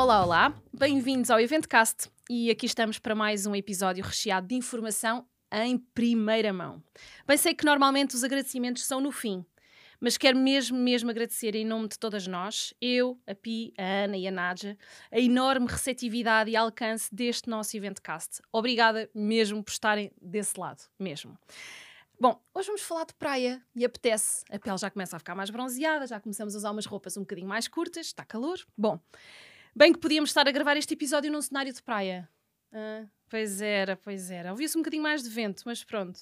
[0.00, 5.28] Olá, olá, bem-vindos ao Eventcast e aqui estamos para mais um episódio recheado de informação
[5.52, 6.82] em primeira mão.
[7.26, 9.44] Bem, sei que normalmente os agradecimentos são no fim,
[10.00, 14.16] mas quero mesmo, mesmo agradecer em nome de todas nós, eu, a Pi, a Ana
[14.16, 14.74] e a Nadja,
[15.12, 18.40] a enorme receptividade e alcance deste nosso Eventcast.
[18.50, 21.38] Obrigada mesmo por estarem desse lado, mesmo.
[22.18, 24.44] Bom, hoje vamos falar de praia e apetece.
[24.50, 27.20] A pele já começa a ficar mais bronzeada, já começamos a usar umas roupas um
[27.20, 28.58] bocadinho mais curtas, está calor.
[28.76, 28.98] Bom,
[29.74, 32.28] bem que podíamos estar a gravar este episódio num cenário de praia.
[33.28, 34.50] Pois era, pois era.
[34.50, 36.20] Ouvia-se um bocadinho mais de vento, mas pronto.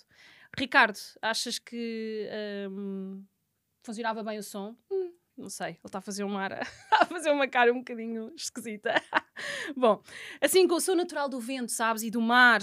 [0.56, 2.29] Ricardo, achas que
[2.70, 3.25] hum,
[3.83, 4.77] funcionava bem o som?
[4.91, 6.61] Hum, não sei, ele está a fazer uma, ara...
[6.92, 8.95] a fazer uma cara um bocadinho esquisita.
[9.77, 10.03] Bom,
[10.41, 12.61] assim com o som natural do vento, sabes, e do mar.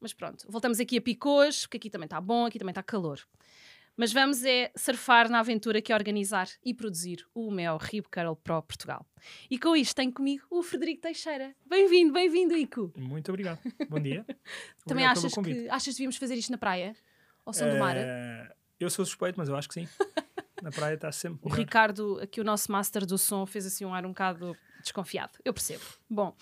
[0.00, 3.18] Mas pronto, voltamos aqui a Picôs, porque aqui também está bom, aqui também está calor.
[3.96, 8.34] Mas vamos é surfar na aventura que é organizar e produzir o Mel Rio Carol
[8.34, 9.06] Pro Portugal.
[9.48, 11.54] E com isto tenho comigo o Frederico Teixeira.
[11.64, 12.92] Bem-vindo, bem-vindo, Ico.
[12.96, 13.60] Muito obrigado.
[13.88, 14.26] Bom dia.
[14.84, 16.96] Também achas que, achas que devíamos fazer isto na praia?
[17.46, 17.96] Ao som do mar?
[17.96, 19.88] Uh, eu sou suspeito, mas eu acho que sim.
[20.64, 21.40] na praia está sempre.
[21.42, 25.38] O Ricardo, aqui o nosso master do som, fez assim um ar um bocado desconfiado.
[25.44, 25.82] Eu percebo.
[26.08, 26.34] Bom,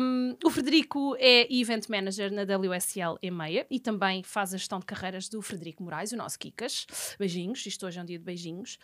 [0.00, 4.86] um, o Frederico é Event Manager na WSL EMEA e também faz a gestão de
[4.86, 6.86] carreiras do Frederico Moraes, o nosso Kikas.
[7.18, 8.78] Beijinhos, isto hoje é um dia de beijinhos.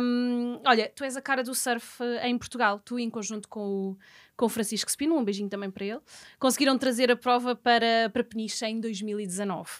[0.00, 3.98] Um, olha, tu és a cara do surf em Portugal, tu em conjunto com o,
[4.36, 6.00] com o Francisco Spino, um beijinho também para ele,
[6.38, 9.70] conseguiram trazer a prova para, para Peniche em 2019.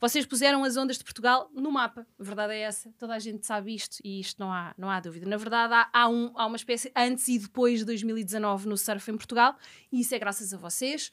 [0.00, 2.06] Vocês puseram as ondas de Portugal no mapa.
[2.18, 2.92] A verdade é essa.
[2.96, 5.26] Toda a gente sabe isto e isto não há, não há dúvida.
[5.26, 9.10] Na verdade, há, há, um, há uma espécie antes e depois de 2019 no surf
[9.10, 9.56] em Portugal
[9.90, 11.10] e isso é graças a vocês.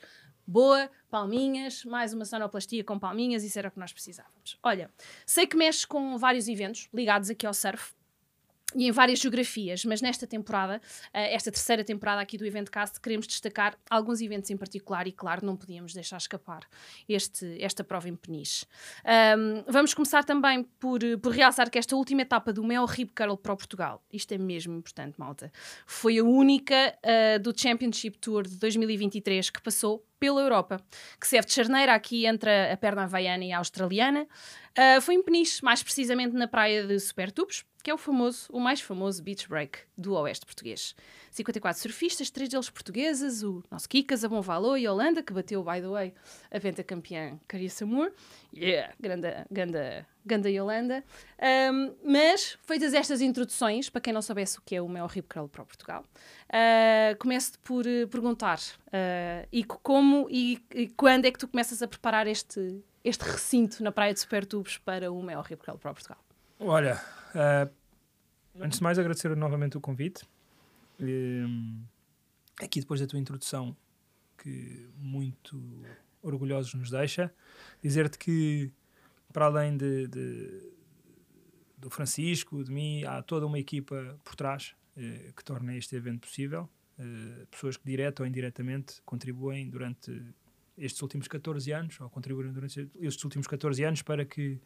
[0.48, 4.60] Boa, palminhas, mais uma sonoplastia com palminhas, isso era o que nós precisávamos.
[4.62, 4.92] Olha,
[5.26, 7.96] sei que mexes com vários eventos ligados aqui ao surf,
[8.74, 10.82] e em várias geografias, mas nesta temporada,
[11.14, 15.46] eh, esta terceira temporada aqui do Eventcast, queremos destacar alguns eventos em particular e, claro,
[15.46, 16.62] não podíamos deixar escapar
[17.08, 18.66] este, esta prova em Peniche.
[19.38, 23.38] Um, vamos começar também por, por realçar que esta última etapa do Mel Rib Carol
[23.38, 25.52] para Portugal, isto é mesmo importante, malta,
[25.86, 30.82] foi a única uh, do Championship Tour de 2023 que passou pela Europa,
[31.20, 34.28] que serve de charneira aqui entre a perna havaiana e a australiana.
[34.78, 38.60] Uh, foi em Peniche, mais precisamente na praia de Supertubos, que é o famoso, o
[38.60, 40.96] mais famoso beach break do oeste português.
[41.30, 45.64] 54 surfistas, três deles portuguesas, o nosso Kikas, a Bonvalô e a Holanda, que bateu,
[45.64, 46.14] by the way,
[46.50, 48.12] a venta campeã Carissa Moore.
[48.52, 51.04] Yeah, ganda, ganda, ganda Yolanda.
[51.72, 55.30] Um, mas, feitas estas introduções, para quem não soubesse o que é o Mel Rip
[55.32, 56.04] Curl para Portugal,
[56.50, 58.58] uh, começo por uh, perguntar,
[58.88, 63.84] uh, e como e, e, quando é que tu começas a preparar este, este recinto
[63.84, 66.18] na Praia de Supertubos para o Mel Rip Curl para Portugal?
[66.60, 67.00] Olha,
[67.36, 67.72] Uh,
[68.60, 70.26] antes de mais, agradecer novamente o convite.
[72.60, 73.76] Aqui, depois da tua introdução,
[74.38, 75.62] que muito
[76.22, 77.34] orgulhosos nos deixa,
[77.82, 78.72] dizer-te que,
[79.32, 80.72] para além de, de,
[81.78, 86.22] do Francisco, de mim, há toda uma equipa por trás eh, que torna este evento
[86.22, 86.70] possível.
[86.98, 90.34] Eh, pessoas que, direta ou indiretamente, contribuem durante
[90.78, 94.60] estes últimos 14 anos, ou contribuíram durante estes últimos 14 anos para que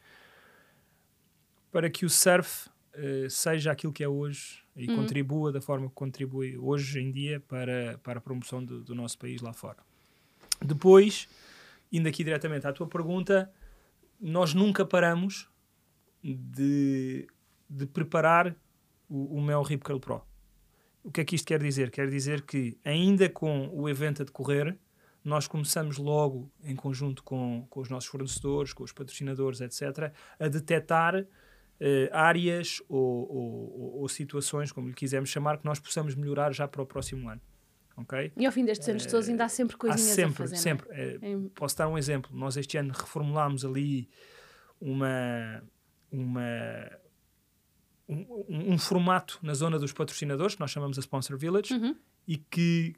[1.72, 4.98] para que o surf uh, seja aquilo que é hoje e uhum.
[4.98, 9.18] contribua da forma que contribui hoje em dia para, para a promoção do, do nosso
[9.18, 9.78] país lá fora.
[10.62, 11.28] Depois,
[11.92, 13.52] indo aqui diretamente à tua pergunta,
[14.20, 15.50] nós nunca paramos
[16.24, 17.28] de,
[17.70, 18.56] de preparar
[19.08, 20.22] o, o Mel Rip Curl Pro.
[21.04, 21.92] O que é que isto quer dizer?
[21.92, 24.78] Quer dizer que, ainda com o evento a decorrer,
[25.24, 30.48] nós começamos logo, em conjunto com, com os nossos fornecedores, com os patrocinadores, etc., a
[30.48, 31.26] detectar
[31.80, 36.68] uh, áreas ou, ou, ou, situações, como lhe quisermos chamar, que nós possamos melhorar já
[36.68, 37.42] para o próximo ano.
[37.98, 38.32] Okay?
[38.38, 40.56] E ao fim destes anos todos ainda há sempre coisinhas há sempre, a fazer.
[40.56, 40.58] É?
[40.58, 42.32] Sempre, uh, Posso dar um exemplo.
[42.34, 44.10] Nós este ano reformulámos ali
[44.80, 45.62] uma,
[46.12, 46.90] uma,
[48.08, 51.96] um, um, formato na zona dos patrocinadores, que nós chamamos a Sponsor Village, uhum.
[52.26, 52.96] e que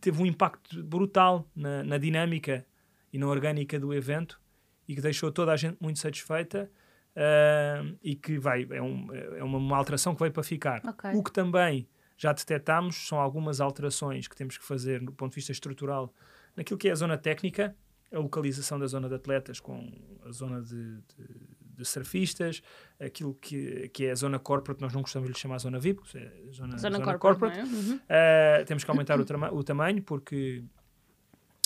[0.00, 2.64] teve um impacto brutal na, na dinâmica
[3.12, 4.40] e na orgânica do evento
[4.86, 6.70] e que deixou toda a gente muito satisfeita
[7.16, 10.82] uh, e que vai, é, um, é uma, uma, alteração que veio para ficar.
[10.86, 11.12] Okay.
[11.14, 15.36] O que também já detectámos são algumas alterações que temos que fazer do ponto de
[15.36, 16.12] vista estrutural
[16.56, 17.74] naquilo que é a zona técnica,
[18.12, 19.90] a localização da zona de atletas com
[20.24, 22.62] a zona de, de, de surfistas,
[23.00, 26.02] aquilo que, que é a zona corporate, nós não gostamos de lhe chamar zona VIP,
[26.14, 27.18] é zona, zona, zona corporate.
[27.18, 27.58] corporate.
[27.58, 27.62] É?
[27.64, 27.96] Uhum.
[27.96, 29.24] Uh, temos que aumentar o,
[29.56, 30.62] o tamanho porque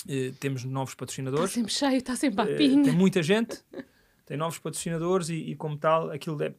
[0.05, 1.45] uh, temos novos patrocinadores.
[1.45, 2.81] Está sempre cheio, está sempre a pinha.
[2.81, 3.63] Uh, tem muita gente.
[4.29, 6.53] tem novos patrocinadores e, e como tal, aquilo é,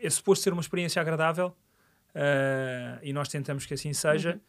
[0.00, 4.40] é suposto ser uma experiência agradável uh, e nós tentamos que assim seja.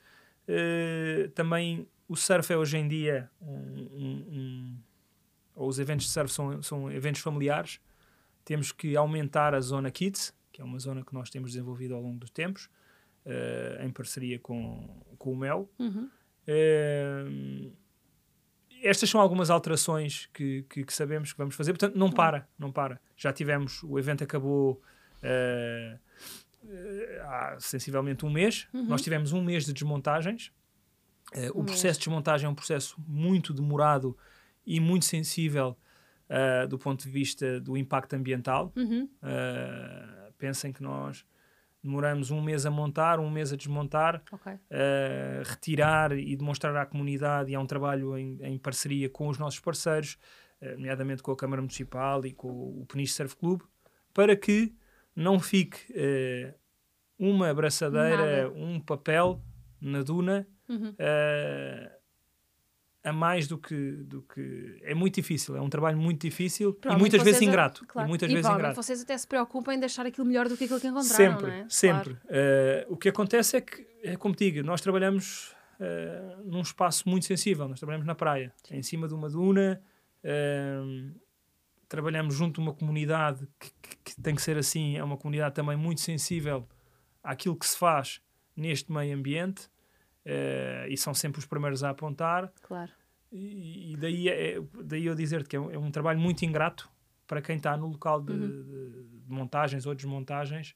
[0.47, 1.25] Uhum.
[1.25, 4.77] Uh, também o surf é hoje em dia um, um, um,
[5.55, 7.79] ou os eventos de surf são, são eventos familiares.
[8.45, 12.01] Temos que aumentar a zona Kids, que é uma zona que nós temos desenvolvido ao
[12.01, 12.69] longo dos tempos,
[13.25, 15.67] uh, em parceria com, com o Mel.
[15.79, 16.11] Uhum.
[18.83, 22.69] Estas são algumas alterações que, que, que, sabemos que vamos fazer, portanto, não para, não
[22.69, 22.99] para.
[23.15, 24.81] Já tivemos, o evento acabou
[25.23, 25.99] uh,
[27.21, 28.85] há sensivelmente um mês, uhum.
[28.85, 30.51] nós tivemos um mês de desmontagens.
[31.33, 31.97] Uh, um o processo mês.
[31.97, 34.17] de desmontagem é um processo muito demorado
[34.65, 35.77] e muito sensível
[36.29, 38.73] uh, do ponto de vista do impacto ambiental.
[38.75, 39.07] Uhum.
[40.37, 41.25] pensem que nós
[41.83, 44.53] demoramos um mês a montar, um mês a desmontar, okay.
[44.53, 49.37] uh, retirar e demonstrar à comunidade, e há um trabalho em, em parceria com os
[49.37, 50.17] nossos parceiros,
[50.61, 53.61] uh, nomeadamente com a Câmara Municipal e com o Peniche Surf Club,
[54.13, 54.73] para que
[55.15, 56.53] não fique uh,
[57.19, 58.51] uma abraçadeira, Nada.
[58.55, 59.41] um papel
[59.81, 60.95] na duna uhum
[63.03, 64.79] a mais do que, do que.
[64.81, 67.85] É muito difícil, é um trabalho muito difícil e muitas vezes ingrato.
[67.85, 68.07] Claro.
[68.07, 68.75] E muitas e vezes ingrato.
[68.75, 71.37] vocês até se preocupam em deixar aquilo melhor do que aquilo que encontraram.
[71.37, 71.65] Sempre, é?
[71.67, 72.15] sempre.
[72.15, 72.87] Claro.
[72.89, 77.25] Uh, o que acontece é que, é como digo, nós trabalhamos uh, num espaço muito
[77.25, 78.77] sensível, nós trabalhamos na praia, Sim.
[78.77, 79.81] em cima de uma duna.
[80.23, 81.13] Uh,
[81.89, 85.53] trabalhamos junto de uma comunidade que, que, que tem que ser assim, é uma comunidade
[85.53, 86.67] também muito sensível
[87.21, 88.21] àquilo que se faz
[88.55, 89.69] neste meio ambiente
[90.25, 92.51] Uh, e são sempre os primeiros a apontar.
[92.61, 92.91] Claro.
[93.31, 96.89] E, e daí, é, daí eu dizer-te que é um, é um, trabalho muito ingrato
[97.25, 98.47] para quem está no local de, uhum.
[98.47, 100.75] de, de, montagens ou desmontagens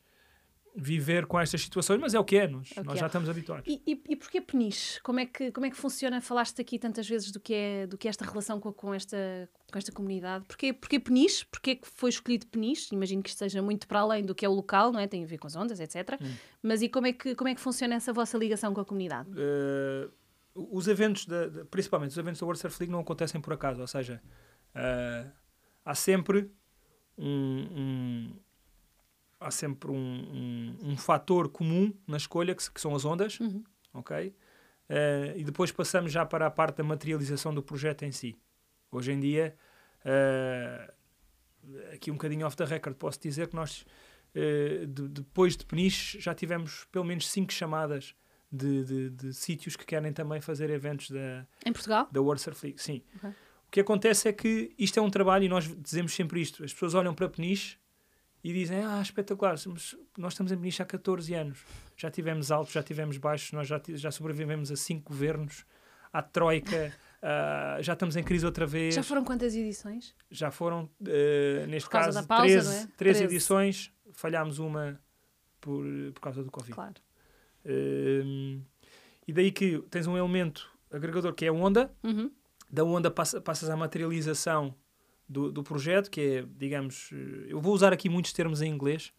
[0.79, 2.99] viver com estas situações, mas é o que é, nós, é nós é.
[2.99, 3.65] já estamos habituados.
[3.67, 5.01] E, e, e porquê Peniche?
[5.01, 6.21] Como é, que, como é que funciona?
[6.21, 9.49] Falaste aqui tantas vezes do que é, do que é esta relação com, com, esta,
[9.71, 10.45] com esta comunidade.
[10.45, 11.45] Porquê, porquê Peniche?
[11.47, 12.93] Porquê que foi escolhido Peniche?
[12.93, 15.07] Imagino que esteja muito para além do que é o local, não é?
[15.07, 16.19] Tem a ver com as ondas, etc.
[16.21, 16.31] Hum.
[16.61, 19.29] Mas e como é, que, como é que funciona essa vossa ligação com a comunidade?
[19.31, 20.11] Uh,
[20.53, 23.81] os eventos, de, de, principalmente os eventos da World Surf League não acontecem por acaso,
[23.81, 24.21] ou seja,
[24.75, 25.31] uh,
[25.83, 26.51] há sempre
[27.17, 28.39] um, um
[29.39, 33.63] há sempre um, um, um fator comum na escolha, que, que são as ondas, uhum.
[33.93, 34.35] ok?
[34.89, 38.37] Uh, e depois passamos já para a parte da materialização do projeto em si.
[38.91, 39.55] Hoje em dia,
[40.05, 40.93] uh,
[41.93, 43.85] aqui um bocadinho off the record, posso dizer que nós,
[44.33, 48.15] uh, de, depois de Peniche, já tivemos pelo menos cinco chamadas
[48.49, 52.07] de, de, de, sítios que querem também fazer eventos da, em Portugal?
[52.09, 52.81] da World Surf League.
[52.81, 53.03] Sim.
[53.17, 53.29] Okay.
[53.29, 56.71] O que acontece é que isto é um trabalho, e nós dizemos sempre isto, as
[56.71, 57.77] pessoas olham para Peniche
[58.47, 59.55] e dizem, ah, espetacular,
[60.17, 61.59] nós estamos em Peniche há 14 anos,
[61.97, 65.65] já tivemos altos, já tivemos baixos, nós já, já sobrevivemos a cinco governos,
[66.13, 68.95] à troika, uh, já estamos em crise outra vez.
[68.95, 70.15] Já foram quantas edições?
[70.31, 72.87] Já foram, uh, neste caso, pausa, 13, é?
[72.95, 74.97] 13, edições, falhámos uma
[75.59, 75.83] por,
[76.13, 76.73] por causa do Covid.
[76.73, 76.95] Claro.
[77.65, 78.63] Uh,
[79.27, 82.31] e daí que tens um elemento agregador que é a onda, uhum.
[82.71, 84.73] da onda passa, passas à materialização
[85.27, 89.11] do, do projeto, que é, digamos, eh, eu vou usar aqui muitos termos em inglês,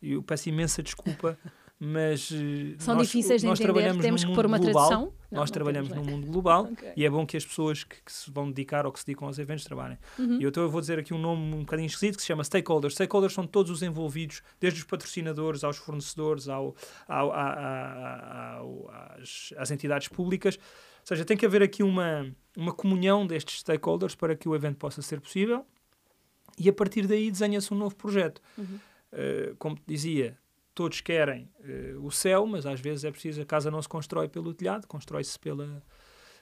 [0.00, 1.38] e eu peço imensa desculpa,
[1.78, 5.12] mas eh, são nós, difíceis de nós entender, trabalhamos temos que pôr uma global, tradução.
[5.30, 6.92] Não, nós não trabalhamos num mundo global okay.
[6.96, 9.26] e é bom que as pessoas que, que, se vão dedicar ou que se dedicam
[9.26, 9.98] aos eventos trabalhem.
[10.18, 10.38] Uhum.
[10.38, 12.44] E eu, então eu vou dizer aqui um nome um bocadinho esquisito que se chama
[12.44, 12.94] Stakeholders.
[12.94, 16.76] Stakeholders são todos os envolvidos, desde os patrocinadores aos fornecedores, ao,
[17.08, 20.58] ao, ao, às, às entidades públicas.
[21.06, 24.76] Ou seja, tem que haver aqui uma, uma comunhão destes stakeholders para que o evento
[24.76, 25.64] possa ser possível
[26.58, 28.42] e a partir daí desenha-se um novo projeto.
[28.58, 28.80] Uhum.
[29.12, 30.36] Uh, como dizia,
[30.74, 34.28] todos querem uh, o céu, mas às vezes é preciso, a casa não se constrói
[34.28, 35.64] pelo telhado, constrói-se pela,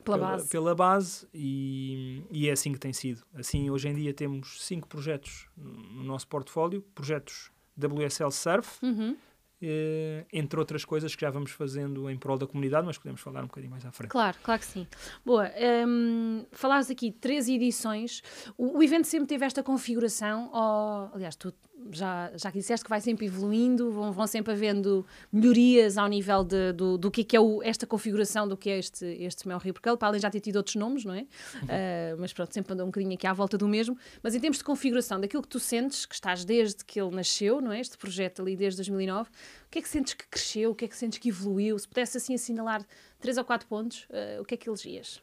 [0.02, 3.22] pela, pela, base, pela base e, e, é assim que tem sido.
[3.34, 9.14] Assim, hoje em dia temos cinco projetos no nosso portfólio, projetos WSL Surf, uhum.
[9.62, 13.40] Uh, entre outras coisas que já vamos fazendo em prol da comunidade, mas podemos falar
[13.40, 14.10] um bocadinho mais à frente.
[14.10, 14.86] Claro, claro que sim.
[15.24, 18.20] Boa, um, ehm, falaste aqui três edições,
[18.58, 21.54] o, o, evento sempre teve esta configuração, ou, aliás, tu
[21.90, 26.72] já, já disseste que vai sempre evoluindo, vão, vão sempre havendo melhorias ao nível de,
[26.72, 29.58] do, do que é, que é o, esta configuração, do que é este, este Mel
[29.58, 31.22] Rio, porque ele, para além já ter tido outros nomes, não é?
[31.22, 33.96] Uh, mas pronto, sempre andou um bocadinho aqui à volta do mesmo.
[34.22, 37.60] Mas em termos de configuração, daquilo que tu sentes, que estás desde que ele nasceu,
[37.60, 37.80] não é?
[37.80, 40.88] Este projeto ali desde 2009, o que é que sentes que cresceu, o que é
[40.88, 41.78] que sentes que evoluiu?
[41.78, 42.84] Se pudesse assim assinalar
[43.18, 45.22] três ou quatro pontos, uh, o que é que elegias?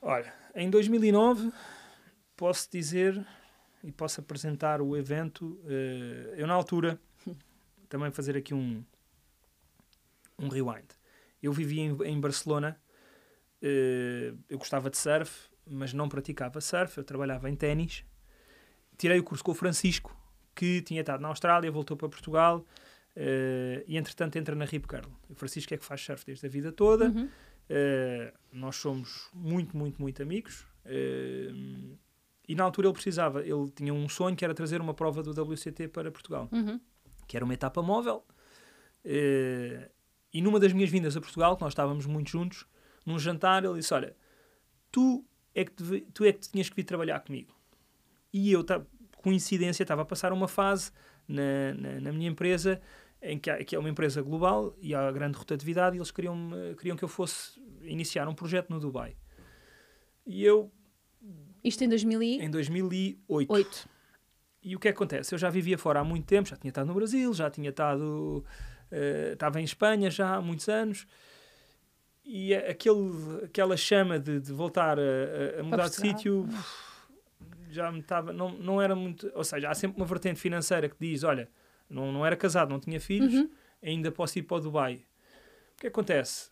[0.00, 1.50] Olha, em 2009,
[2.36, 3.24] posso dizer
[3.84, 5.60] e posso apresentar o evento.
[5.64, 6.98] Uh, eu, na altura,
[7.88, 8.82] também fazer aqui um,
[10.38, 10.86] um rewind.
[11.42, 12.80] Eu vivia em, em Barcelona,
[13.62, 18.04] uh, eu gostava de surf, mas não praticava surf, eu trabalhava em ténis.
[18.96, 20.16] Tirei o curso com o Francisco,
[20.54, 22.64] que tinha estado na Austrália, voltou para Portugal.
[23.16, 25.08] Uh, e entretanto entra na Rip Curl.
[25.28, 27.10] O Francisco é que faz surf desde a vida toda.
[27.10, 27.26] Uhum.
[27.26, 30.66] Uh, nós somos muito, muito, muito amigos.
[30.84, 31.96] Uh,
[32.48, 35.30] e na altura ele precisava, ele tinha um sonho que era trazer uma prova do
[35.30, 36.80] WCT para Portugal, Uhum.
[37.26, 38.24] que era uma etapa móvel.
[39.04, 39.88] Uh,
[40.32, 42.66] e numa das minhas vindas a Portugal, que nós estávamos muito juntos,
[43.06, 44.16] num jantar, ele disse: Olha,
[44.90, 45.24] tu
[45.54, 45.72] é que,
[46.12, 47.54] tu é que tinhas que vir trabalhar comigo.
[48.32, 48.64] E eu,
[49.18, 50.90] coincidência, estava a passar uma fase
[51.28, 52.80] na, na, na minha empresa
[53.22, 56.50] em que, há, que é uma empresa global e há grande rotatividade e eles queriam,
[56.76, 59.16] queriam que eu fosse iniciar um projeto no Dubai.
[60.26, 60.70] E eu,
[61.64, 62.42] Isto em 2008.
[62.44, 63.88] em 2008,
[64.62, 65.34] e o que é que acontece?
[65.34, 68.44] Eu já vivia fora há muito tempo, já tinha estado no Brasil, já tinha estado.
[68.90, 71.06] eh, estava em Espanha já há muitos anos.
[72.24, 75.02] E aquele, aquela chama de, de voltar a,
[75.60, 76.48] a- mudar de sítio
[77.70, 78.32] já me estava.
[78.32, 79.30] Não, não era muito.
[79.34, 81.48] Ou seja, há sempre uma vertente financeira que diz: olha,
[81.88, 83.50] não, não era casado, não tinha filhos, Uhum.
[83.82, 85.04] ainda posso ir para o Dubai.
[85.76, 86.50] O que acontece?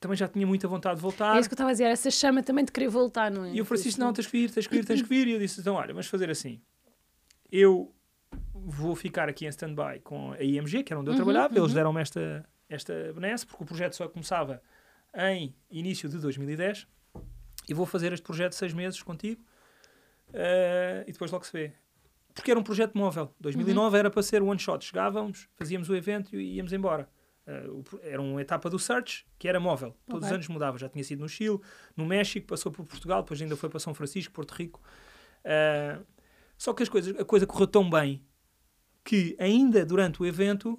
[0.00, 1.36] Também já tinha muita vontade de voltar.
[1.36, 3.52] É isso que eu estava a dizer, essa chama também de querer voltar, não é?
[3.52, 5.28] E o Francisco, não, tens que vir, tens que vir, tens que vir.
[5.28, 6.60] E eu disse, então, olha, vamos fazer assim.
[7.52, 7.94] Eu
[8.54, 11.52] vou ficar aqui em stand-by com a IMG, que era onde eu Uhum, trabalhava.
[11.54, 11.74] Eles uhum.
[11.74, 14.62] deram-me esta, esta benesse, porque o projeto só começava
[15.14, 16.86] em início de 2010.
[17.68, 19.42] E vou fazer este projeto seis meses contigo.
[20.32, 21.72] eh, e depois logo se vê.
[22.32, 23.34] Porque era um projeto móvel.
[23.40, 24.84] 2009 era para ser one shot.
[24.84, 27.08] Chegávamos, fazíamos o evento e íamos embora.
[27.84, 29.96] Pro- era uma etapa do Search que era móvel.
[30.06, 30.34] Todos os Ok.
[30.36, 30.78] anos mudava.
[30.78, 31.58] Já tinha sido no Chile,
[31.96, 34.80] no México, passou por Portugal, depois ainda foi para São Francisco, Porto Rico.
[35.44, 35.98] Eh,
[36.58, 38.22] só que as coisas, a coisa correu tão bem
[39.04, 40.78] que ainda durante o evento,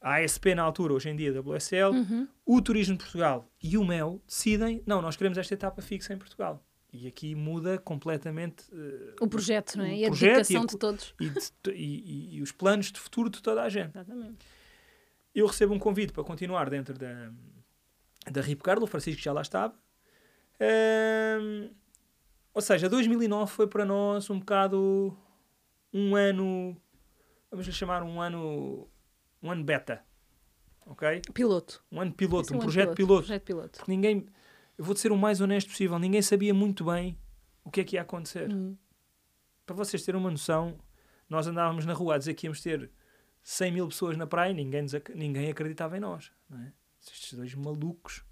[0.00, 2.28] a ASP na altura, hoje em dia WSL, Uhum.
[2.44, 6.18] o Turismo de Portugal e o MEL decidem, não, nós queremos esta etapa fixa em
[6.18, 6.62] Portugal.
[6.92, 9.88] E aqui muda completamente eh, O projeto, não é?
[9.88, 11.14] o E a dedicação e a de todos.
[11.20, 13.90] e, de- e- e os planos de futuro de toda a gente.
[13.90, 14.46] Exatamente.
[15.36, 17.30] Eu recebo um convite para continuar dentro da,
[18.30, 19.74] da Rip Carlo, o Francisco já lá estava.
[20.58, 21.68] Ahm,
[22.54, 25.14] ou seja, 2009 foi para nós um bocado
[25.92, 26.74] um ano,
[27.50, 28.88] vamos lhe chamar um ano,
[29.42, 30.02] um ano beta,
[30.86, 31.20] ok?
[31.34, 31.84] Piloto.
[31.92, 33.26] Um ano piloto, é um ano projeto piloto.
[33.26, 33.78] Projeto piloto.
[33.78, 34.26] Porque ninguém,
[34.78, 37.14] eu vou ser o mais honesto possível, ninguém sabia muito bem
[37.62, 38.50] o que é que ia acontecer.
[38.50, 38.74] Uhum.
[39.66, 40.78] Para vocês terem uma noção,
[41.28, 42.90] nós andávamos na rua a dizer que íamos ter
[43.46, 46.32] 100 mil pessoas na praia e ninguém, nos ninguém acreditava em nós.
[46.52, 46.72] É?
[47.00, 48.24] Estes dois malucos.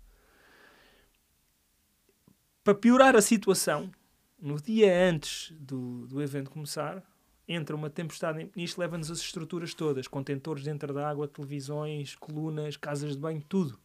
[2.65, 3.93] Para piorar a situação,
[4.41, 7.01] no dia antes do, do evento começar,
[7.47, 12.77] entra uma tempestade em isto leva-nos as estruturas todas, contentores dentro da água, televisões, colunas,
[12.77, 13.79] casas de banho, tudo.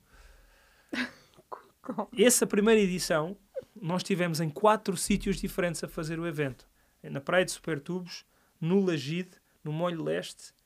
[2.17, 3.37] Essa primeira edição,
[3.79, 6.67] nós tivemos em quatro sítios diferentes a fazer o evento.
[7.03, 8.25] Na Praia de Supertubos,
[8.59, 10.57] no Lagide, no Molho Leste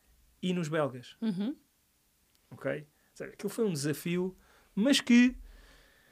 [0.44, 1.16] e nos Belgas.
[1.22, 1.56] Uhum.
[2.52, 2.86] Ok?
[3.14, 4.36] Seja, Aquilo foi um desafio,
[4.76, 5.36] mas que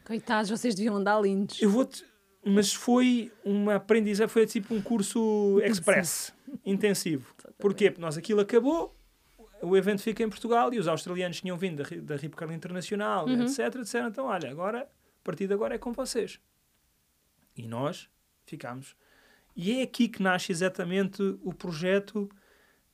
[0.06, 1.62] Coitados, vocês deviam andar lindos.
[1.62, 1.88] eu vou
[2.44, 6.34] mas foi uma aprendizagem, foi tipo um curso express,
[6.66, 7.36] intensivo.
[7.60, 7.92] Porquê?
[7.92, 8.96] Porque nós aquilo acabou,
[9.62, 13.28] o evento fica em Portugal e os australianos tinham vindo da, da Rip Curl Internacional,
[13.28, 13.44] Uhum.
[13.44, 13.78] etc.
[13.80, 16.40] Disseram, então, olha, agora, a partir de agora é com vocês.
[17.56, 18.10] E nós
[18.44, 18.96] ficámos.
[19.56, 22.28] E é aqui que nasce exatamente o projeto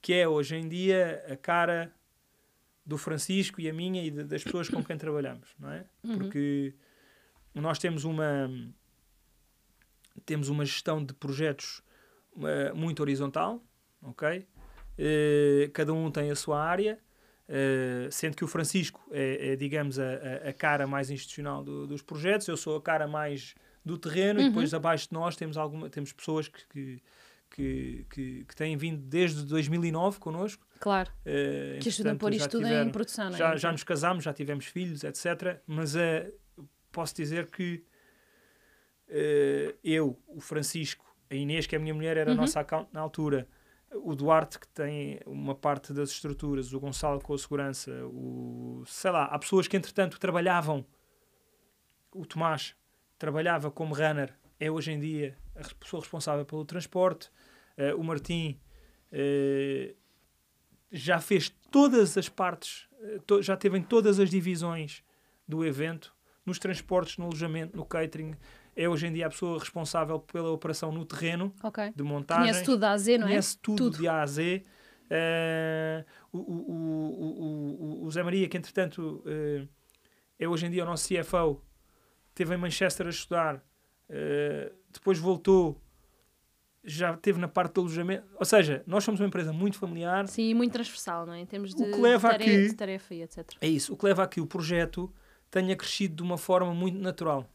[0.08, 1.94] que é hoje em dia a cara
[2.86, 5.86] do Francisco e a minha e de- das pessoas com quem trabalhamos, não é?
[6.02, 6.18] Uhum.
[6.18, 6.74] Porque
[7.54, 8.50] nós temos uma
[10.26, 11.84] temos uma gestão de projetos
[12.42, 13.62] eh, muito horizontal,
[14.02, 14.48] ok?
[14.98, 16.98] Eh, cada um tem a sua área,
[17.50, 20.04] eh, sendo que o Francisco é, é, digamos, a,
[20.48, 24.44] a- cara mais institucional do- dos projetos, eu sou a cara mais do terreno e
[24.44, 24.50] Uhum.
[24.52, 27.02] depois abaixo de nós temos, alguma, temos pessoas que, que,
[27.50, 30.66] que, que, que têm vindo desde 2009 connosco.
[30.80, 31.12] Claro.
[31.26, 33.32] eh, Que ajudam a pôr isto tudo tiveram- em produção, é?
[33.38, 35.60] já, já nos casámos, já tivemos filhos, etc.
[35.66, 36.32] Mas eh,
[36.92, 37.84] posso dizer que
[39.10, 42.42] eh, eu, o Francisco, a Inês, que é a minha mulher, era a Uhum.
[42.42, 43.48] nossa account na altura,
[43.94, 49.12] o Duarte, que tem uma parte das estruturas, o Gonçalo com a segurança, o sei
[49.12, 50.86] lá, há pessoas que entretanto trabalhavam,
[52.14, 52.76] o Tomás
[53.18, 57.30] trabalhava como runner, é hoje em dia a pessoa responsável pelo transporte,
[57.76, 58.60] eh, o Martim
[59.12, 59.96] eh,
[60.92, 65.04] já fez todas as partes, eh, to- já teve em todas as divisões
[65.48, 66.14] do evento,
[66.46, 68.34] nos transportes, no alojamento, no catering.
[68.76, 71.92] É hoje em dia a pessoa responsável pela operação no terreno, Ok.
[71.96, 72.44] de montagem.
[72.44, 73.30] Conhece tudo da AZ, não é?
[73.30, 73.98] Conhece tudo, Tudo.
[73.98, 74.64] de A a Z.
[75.10, 79.68] Eh, o, o, o, o, Zé Maria, que entretanto eh,
[80.40, 81.62] é hoje em dia o nosso CFO,
[82.30, 83.64] esteve em Manchester a estudar,
[84.10, 85.80] eh, depois voltou
[86.84, 88.26] já esteve na parte do alojamento.
[88.40, 90.26] Ou seja, nós somos uma empresa muito familiar.
[90.28, 91.40] Sim, e muito transversal, não é?
[91.42, 93.52] Em termos de, que leva tarefa, que- de tarefa e etc.
[93.60, 93.94] É isso.
[93.94, 95.14] O que leva a que o projeto
[95.52, 97.46] tenha crescido de uma forma muito natural.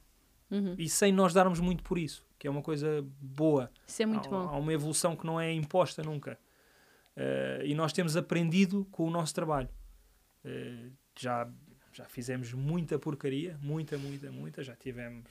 [0.51, 0.75] Uhum.
[0.77, 3.71] E sem nós darmos muito por isso, que é uma coisa boa.
[3.87, 4.49] Isso é muito há, bom.
[4.51, 6.39] há uma evolução que não é imposta nunca.
[7.17, 9.69] Eh, e nós temos aprendido com o nosso trabalho.
[10.45, 11.49] Eh, já,
[11.91, 14.63] já fizemos muita porcaria, muita, muita, muita.
[14.63, 15.25] Já tivemos.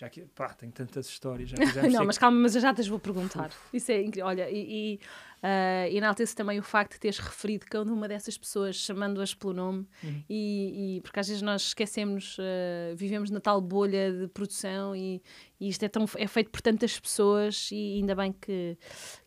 [0.00, 1.50] Já que, pá, tenho tantas histórias.
[1.92, 3.50] Não, mas calma, mas eu já te vou perguntar.
[3.70, 4.28] Isso é incrível.
[4.28, 9.34] Olha, e, e enaltece também o facto de teres referido cada uma dessas pessoas, chamando-as
[9.34, 10.24] pelo nome, Uhum.
[10.26, 15.22] e, e- porque às vezes nós esquecemos, ah, vivemos na tal bolha de produção e,
[15.60, 18.78] e isto é, tão, é feito por tantas pessoas e ainda bem que,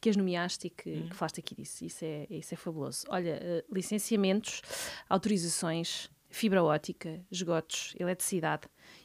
[0.01, 1.10] que as nomeaste e que, Uhum.
[1.10, 1.86] que falaste aqui disso.
[1.86, 3.06] Isso é, isso é fabuloso.
[3.10, 4.62] Olha, ah, licenciamentos,
[5.08, 8.63] autorizações, fibra ótica, esgotos, eletricidade.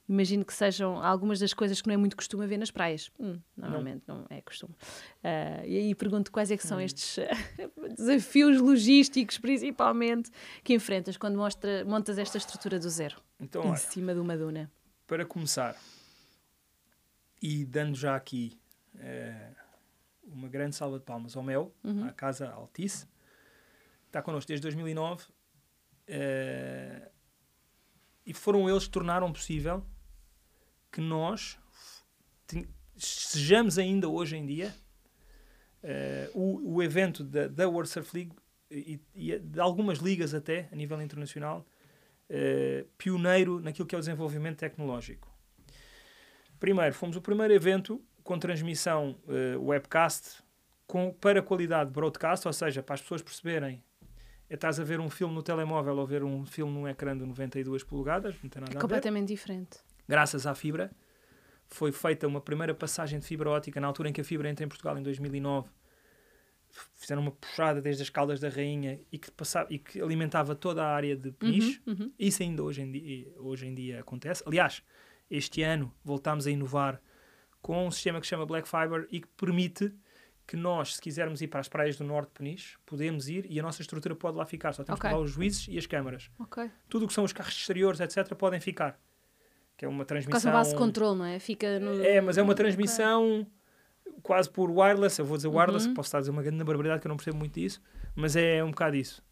[0.08, 3.10] Imagino que sejam algumas das coisas que não é muito costume ver nas praias.
[3.20, 4.26] Hum, normalmente não.
[4.30, 4.74] é costume.
[5.22, 6.68] Ah, e aí pergunto quais é que Hum.
[6.68, 7.24] são estes ah,
[7.96, 10.30] desafios logísticos, principalmente,
[10.64, 14.36] que enfrentas quando mostra, montas esta estrutura do zero, Então, em olha, cima de uma
[14.36, 14.70] duna.
[15.06, 15.76] para começar,
[17.42, 18.58] e dando já aqui
[18.98, 19.52] eh,
[20.24, 22.04] uma grande salva de palmas ao Mel, Uhum.
[22.04, 23.06] à Casa Altice,
[24.06, 25.24] está connosco desde 2009,
[26.06, 27.10] eh,
[28.28, 29.82] e foram eles que tornaram possível
[30.92, 31.58] que nós
[32.94, 34.74] sejamos ainda hoje em dia
[35.82, 38.32] eh, o, o evento da, da World Surf League
[38.70, 41.66] e, e de algumas ligas até a nível internacional
[42.28, 45.34] eh, pioneiro naquilo que é o desenvolvimento tecnológico.
[46.60, 50.42] Primeiro, fomos o primeiro evento com transmissão eh, webcast
[50.86, 53.82] com, para qualidade broadcast, ou seja, para as pessoas perceberem
[54.54, 57.82] estás a ver um filme no telemóvel ou ver um filme num ecrã de 92
[57.84, 58.80] polegadas, não tem nada É a ver.
[58.80, 59.78] completamente diferente.
[60.08, 60.90] Graças à fibra,
[61.66, 64.64] foi feita uma primeira passagem de fibra ótica na altura em que a fibra entra
[64.64, 65.68] em Portugal, em 2009.
[66.94, 70.84] Fizeram uma puxada desde as Caldas da Rainha e que, passava, e que alimentava toda
[70.84, 71.80] a área de Peniche.
[71.86, 72.12] Uhum, uhum.
[72.18, 74.42] Isso ainda hoje em, dia, hoje em dia acontece.
[74.46, 74.82] Aliás,
[75.30, 77.00] este ano voltámos a inovar
[77.62, 79.92] com um sistema que se chama Black Fiber e que permite
[80.48, 83.60] que nós, se quisermos ir para as praias do norte de Peniche, podemos ir e
[83.60, 84.72] a nossa estrutura pode lá ficar.
[84.72, 85.08] Só temos Ok.
[85.08, 86.30] que levar os juízes e as câmaras.
[86.38, 86.70] Ok.
[86.88, 88.98] Tudo o que são os carros exteriores, etc., podem ficar.
[89.76, 90.50] Que é uma Quase transmissão...
[90.50, 91.38] uma base de controle, não é?
[91.38, 92.02] Fica no...
[92.02, 93.46] É, mas é uma transmissão
[94.22, 95.18] quase por wireless.
[95.20, 95.94] Eu vou dizer wireless, Uhum.
[95.94, 97.80] posso estar a dizer uma grande barbaridade que eu não percebo muito disso,
[98.16, 99.22] mas é um bocado isso.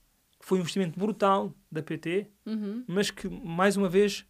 [0.41, 2.85] Foi um investimento brutal da PT, Uhum.
[2.87, 4.27] mas que, mais uma vez,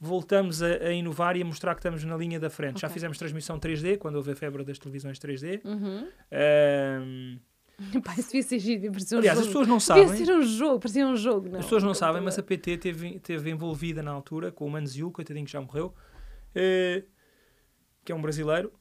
[0.00, 2.80] voltamos a, a inovar e a mostrar que estamos na linha da frente.
[2.80, 2.94] Já Ok.
[2.94, 5.60] fizemos transmissão 3D, quando houve a febre das televisões 3D.
[5.64, 6.08] Uhum.
[6.32, 7.38] Ahm,
[8.04, 9.60] Pá, isso devia ser giro, parecia um aliás, as jogo.
[9.60, 10.26] pessoas não Devia sabem.
[10.26, 11.48] ser um jogo, parecia um jogo.
[11.48, 12.42] Não, As pessoas não um sabem, mas a.
[12.42, 15.94] PT teve, teve envolvida na altura com o Manzil, coitadinho que já morreu,
[16.56, 17.04] eh,
[18.04, 18.72] que é um brasileiro.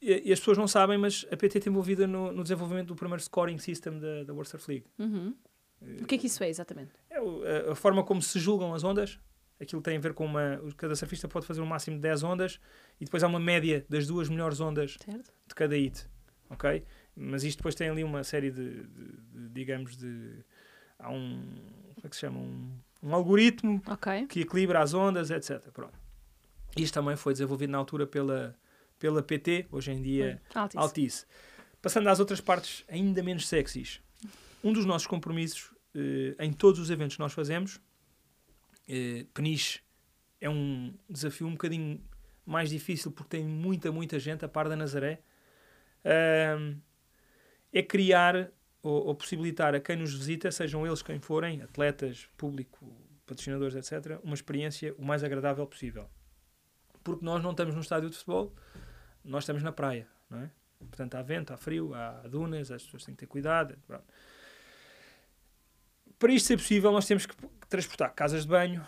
[0.00, 2.94] E, e as pessoas não sabem, mas a PT teve envolvida no, no desenvolvimento do
[2.96, 4.86] primeiro scoring system da, da World Surf League.
[4.98, 5.34] Uhum.
[6.02, 6.92] O que é que isso é, exatamente?
[7.08, 9.18] É a, a forma como se julgam as ondas.
[9.60, 10.60] Aquilo tem a ver com uma.
[10.76, 12.60] Cada surfista pode fazer um máximo de 10 ondas
[13.00, 15.32] e depois há uma média das duas melhores ondas Certo?
[15.46, 16.06] de cada hit.
[16.50, 16.84] Ok?
[17.16, 20.44] Mas isto depois tem ali uma série de, de- de, digamos, de.
[20.98, 21.40] Há um.
[21.94, 22.38] Como é que se chama?
[22.38, 22.70] Um,
[23.02, 24.26] um algoritmo Ok.
[24.26, 25.60] que equilibra as ondas, etc.
[25.72, 25.98] Pronto.
[26.76, 28.54] Isto também foi desenvolvido na altura pela,
[28.98, 30.78] pela PT, hoje em dia Altice.
[30.78, 31.26] Altice.
[31.80, 34.00] Passando às outras partes ainda menos sexys.
[34.62, 37.80] Um dos nossos compromissos eh, em todos os eventos que nós fazemos,
[38.88, 39.80] eh, Peniche
[40.40, 42.00] é um desafio um bocadinho
[42.44, 45.20] mais difícil porque tem muita, muita gente, a par da Nazaré,
[46.04, 46.78] ahm,
[47.72, 48.50] é criar
[48.82, 52.86] ou, ou possibilitar a quem nos visita, sejam eles quem forem, atletas, público,
[53.26, 56.08] patrocinadores, etc., uma experiência o mais agradável possível.
[57.02, 58.54] Porque nós não estamos num estádio de futebol,
[59.24, 60.50] nós estamos na praia, não é?
[60.78, 63.76] Portanto, há vento, há frio, há dunas, as pessoas têm que ter cuidado.
[63.86, 64.04] pronto.
[66.18, 67.34] Para isto ser possível, nós temos que
[67.68, 68.84] transportar casas de banho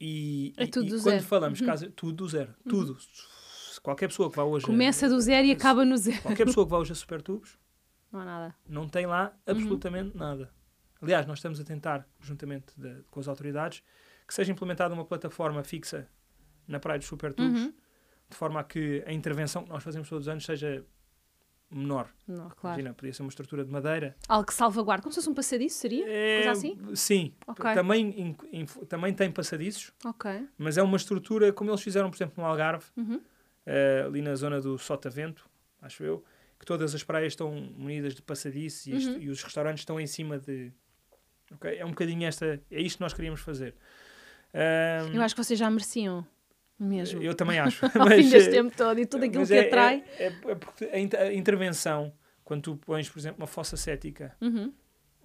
[0.00, 1.24] e, É e- tudo e do quando zero.
[1.24, 1.66] falamos Uhum.
[1.66, 2.96] casa, tudo do zero, tudo.
[3.00, 6.20] Se Qualquer pessoa que vá hoje, a- Começa do zero e acaba no zero.
[6.22, 7.56] qualquer pessoa que vá hoje a Supertubos
[8.12, 8.54] Não há nada.
[8.68, 9.52] não tem lá Uhum.
[9.54, 10.50] absolutamente nada.
[11.00, 13.82] Aliás, nós estamos a tentar, juntamente de- com as autoridades,
[14.26, 16.08] que seja implementada uma plataforma fixa
[16.66, 17.72] na Praia dos Supertubos, Uhum.
[18.28, 20.84] de forma a que a intervenção que nós fazemos todos os anos seja
[21.70, 22.08] menor.
[22.26, 22.78] Não, claro.
[22.80, 24.16] Imagina, podia ser uma estrutura de madeira.
[24.28, 25.02] Algo que salvaguarda.
[25.02, 26.04] Como se fosse um passadiço, seria?
[26.08, 26.78] É, Coisa assim?
[26.94, 27.34] Sim.
[27.46, 27.74] Ok.
[27.74, 30.48] Também, in- in- também tem passadiços, Ok.
[30.56, 33.20] mas é uma estrutura como eles fizeram, por exemplo, no Algarve, Uhum.
[33.66, 35.48] eh, ali na zona do Sotavento,
[35.82, 36.24] acho eu,
[36.58, 39.18] que todas as praias estão munidas de passadiços e, isto- Uhum.
[39.20, 40.72] e os restaurantes estão em cima de.
[41.52, 41.78] Ok?
[41.78, 42.60] É um bocadinho esta.
[42.70, 43.74] É isto que nós queríamos fazer.
[45.14, 46.26] Eu acho que vocês já mereciam
[46.78, 47.20] Mesmo.
[47.22, 47.84] Eu também acho.
[47.98, 50.04] Ao mas, fim deste eh, tempo todo e tudo aquilo que é, atrai.
[50.18, 52.12] É, é- é porque a, inter- a intervenção,
[52.44, 54.72] quando tu pões, por exemplo, uma fossa cética, Uhum,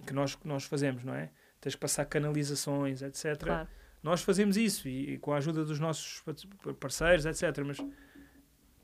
[0.08, 1.30] que nós, que nós fazemos, não é?
[1.62, 3.38] Tens que passar canalizações, etc.
[3.40, 3.68] claro.
[4.02, 7.64] Nós fazemos isso e, e com a ajuda dos nossos pa- parceiros, etc.
[7.66, 7.78] Mas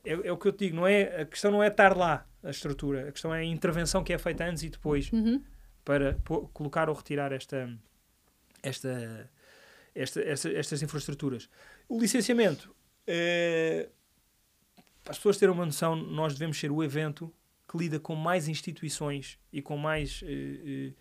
[0.05, 2.25] é, é o que eu te digo, não é, a questão não é estar lá,
[2.41, 3.09] a estrutura.
[3.09, 5.43] A questão é a intervenção que é feita antes e depois Uhum.
[5.83, 6.15] para
[6.53, 7.69] colocar ou retirar esta,
[8.63, 9.29] esta,
[9.95, 11.49] esta, esta- estas infraestruturas.
[11.87, 12.73] O licenciamento,
[13.07, 13.89] eh,
[15.03, 17.33] para as pessoas terem uma noção, nós devemos ser o evento
[17.67, 20.93] que lida com mais instituições e com mais eh, eh,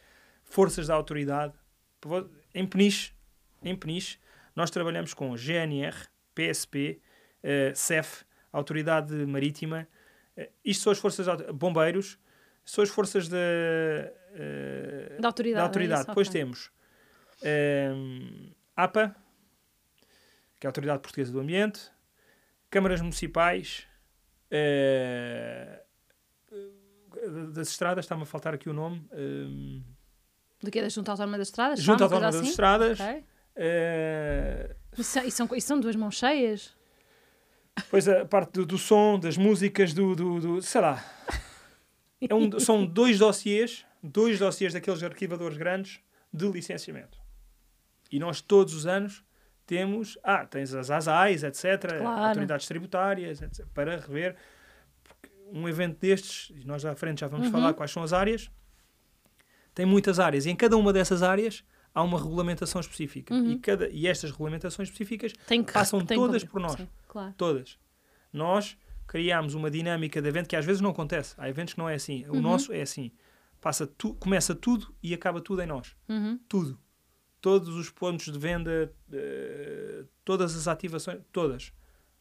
[0.44, 1.54] forças da autoridade.
[2.54, 3.12] Em Peniche,
[3.62, 4.18] em Peniche,
[4.54, 5.94] nós trabalhamos com GNR,
[6.34, 7.00] PSP,
[7.42, 9.86] eh, CEF, Autoridade Marítima,
[10.36, 12.18] eh, isto são as forças, bombeiros,
[12.64, 13.36] são as forças da,
[14.34, 15.56] eh, Da autoridade.
[15.56, 16.00] da é autoridade.
[16.02, 16.08] isso?
[16.10, 16.40] Depois Ok.
[16.40, 16.70] temos
[17.42, 18.27] ehm,
[18.82, 19.14] APA,
[20.60, 21.90] que é a Autoridade Portuguesa do Ambiente,
[22.70, 23.86] câmaras municipais,
[24.50, 25.82] eh,
[27.52, 29.82] das estradas, está-me a faltar aqui o nome, ehm,
[30.62, 31.80] Do que é da Junta Autónoma das Estradas?
[31.80, 32.48] Junta Autónoma das assim?
[32.50, 33.24] Estradas, Ok.
[33.56, 36.76] eh, Isso, são- isso são, duas mãos cheias?
[37.76, 41.04] depois a parte do, do som, das músicas, do, do, do- sei lá.
[42.20, 46.00] É um- são dois dossiês, dois dossiês daqueles arquivadores grandes
[46.32, 47.17] de licenciamento.
[48.10, 49.22] E nós todos os anos
[49.66, 52.24] temos, ah, tens as ASAIs, etc., Claro.
[52.28, 54.34] autoridades tributárias, etc., para rever.
[55.52, 57.52] Um evento destes, e nós à frente já vamos Uhum.
[57.52, 58.50] falar quais são as áreas,
[59.74, 63.32] tem muitas áreas, e em cada uma dessas áreas há uma regulamentação específica.
[63.34, 63.52] Uhum.
[63.52, 66.72] E, cada, e estas regulamentações específicas que, Passam todas por nós.
[66.74, 67.34] Sim, claro.
[67.36, 67.78] Todas.
[68.32, 71.34] Nós criámos uma dinâmica de evento que às vezes não acontece.
[71.38, 72.24] Há eventos que não é assim.
[72.28, 72.40] O Uhum.
[72.42, 73.10] nosso é assim.
[73.60, 75.96] Passa tu, começa tudo e acaba tudo em nós.
[76.08, 76.38] Uhum.
[76.48, 76.78] Tudo.
[77.40, 81.72] Todos os pontos de venda, eh, todas as ativações, todas.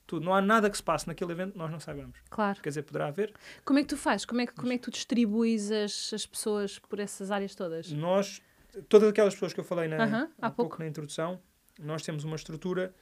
[0.06, 0.26] Tudo.
[0.26, 2.18] Não há nada que se passe naquele evento que nós não saibamos.
[2.30, 2.62] Claro.
[2.62, 3.34] Quer dizer, poderá haver.
[3.66, 4.26] Como é que tu fazes?
[4.26, 7.92] Como é que, como é que tu distribuis as, as pessoas por essas áreas todas?
[7.92, 8.42] Nós,
[8.88, 11.42] todas aquelas pessoas que eu falei na, Aham, há há pouco na introdução,
[11.80, 12.96] nós temos uma estrutura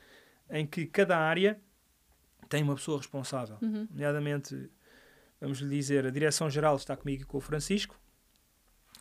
[0.49, 1.59] em que cada área
[2.49, 3.57] tem uma pessoa responsável.
[3.61, 3.87] Uhum.
[3.89, 4.69] nomeadamente,
[5.39, 7.99] vamos lhe dizer, a direção-geral está comigo e com o Francisco,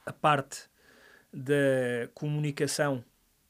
[0.04, 0.68] a parte
[1.34, 3.04] da comunicação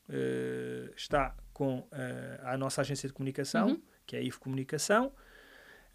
[0.08, 3.82] eh, está com eh, a nossa agência de comunicação, Uhum.
[4.06, 5.12] que é a IF Comunicação,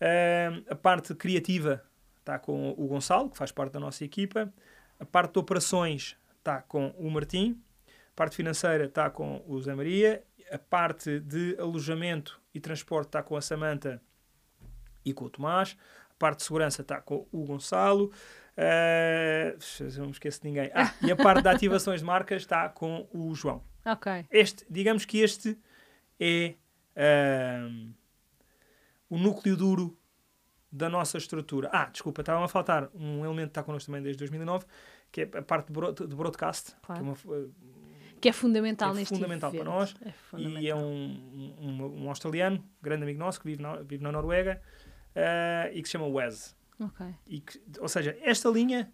[0.02, 1.84] Eh, a parte criativa
[2.20, 4.50] está com o Gonçalo, que faz parte da nossa equipa,
[4.98, 9.76] a parte de operações está com o Martim, a parte financeira está com o Zé
[9.76, 14.02] Maria, a parte de alojamento e transporte está com a Samanta
[15.04, 15.76] e com o Tomás.
[16.12, 18.12] A parte de segurança está com o Gonçalo.
[18.62, 19.56] Eh,
[19.98, 20.70] não me esqueço de ninguém.
[20.74, 23.64] Ah, e a parte de ativações de marcas está com o João.
[23.86, 24.26] Ok.
[24.30, 25.58] Este, digamos que este
[26.20, 26.56] é
[26.94, 27.92] ahm,
[29.10, 29.98] o núcleo duro
[30.70, 31.70] da nossa estrutura.
[31.72, 34.66] Ah, desculpa, estava a faltar um elemento que está connosco também desde 2009,
[35.10, 37.02] que é a parte de, broad- de broadcast, Claro.
[37.02, 37.50] que é uma,
[38.20, 39.72] Que é fundamental É fundamental para evento.
[39.74, 44.04] nós É e é um, um, um australiano, grande amigo nosso, que vive na, vive
[44.04, 44.62] na Noruega
[45.16, 46.59] eh, e que se chama Wes.
[46.80, 47.06] Ok.
[47.28, 48.92] E que, ou seja, esta linha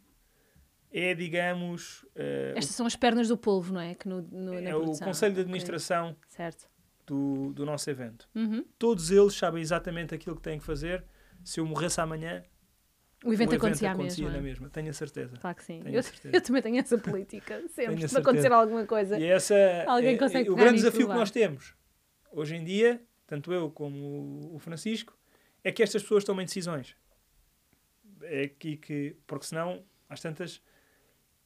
[0.91, 3.95] é, digamos, eh, Estas são as pernas do polvo, não é?
[3.95, 6.67] Que no, no, o, é o conselho de administração Certo.
[7.05, 8.29] do, do nosso evento.
[8.33, 8.63] Uhum.
[8.79, 11.03] Todos eles sabem exatamente aquilo que têm que fazer.
[11.43, 12.43] Se eu morresse amanhã,
[13.23, 14.37] O evento o acontecia à acontecia mesma.
[14.37, 14.69] na mesma.
[14.69, 15.35] Tenho a certeza.
[15.37, 15.81] Claro que sim.
[15.85, 16.01] Eu,
[16.33, 17.61] eu também tenho essa política.
[17.69, 18.07] Sempre.
[18.07, 19.19] Se acontecer alguma coisa.
[19.19, 19.55] E essa
[19.87, 21.75] Alguém é- consegue é o grande desafio que nós temos
[22.31, 25.17] hoje em dia, tanto eu como o Francisco,
[25.63, 26.95] é que estas pessoas tomem decisões.
[28.27, 30.61] É aqui que, porque senão, às tantas,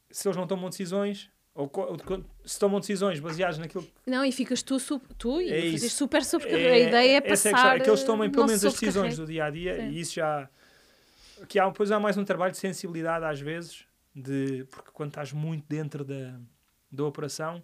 [0.09, 1.97] se eles não tomam decisões, ou ou
[2.45, 5.91] se tomam decisões baseadas naquilo que Não, e ficas tu, su- tu e É fazes
[5.93, 6.73] super sobrecarregado.
[6.73, 7.77] a ideia é questão, passar.
[7.77, 9.89] é que eles tomem pelo não menos as decisões do dia a dia Sim.
[9.89, 10.49] e isso já
[11.47, 15.33] que há depois há mais um trabalho de sensibilidade às vezes de porque quando estás
[15.33, 16.39] muito dentro da,
[16.91, 17.61] da operação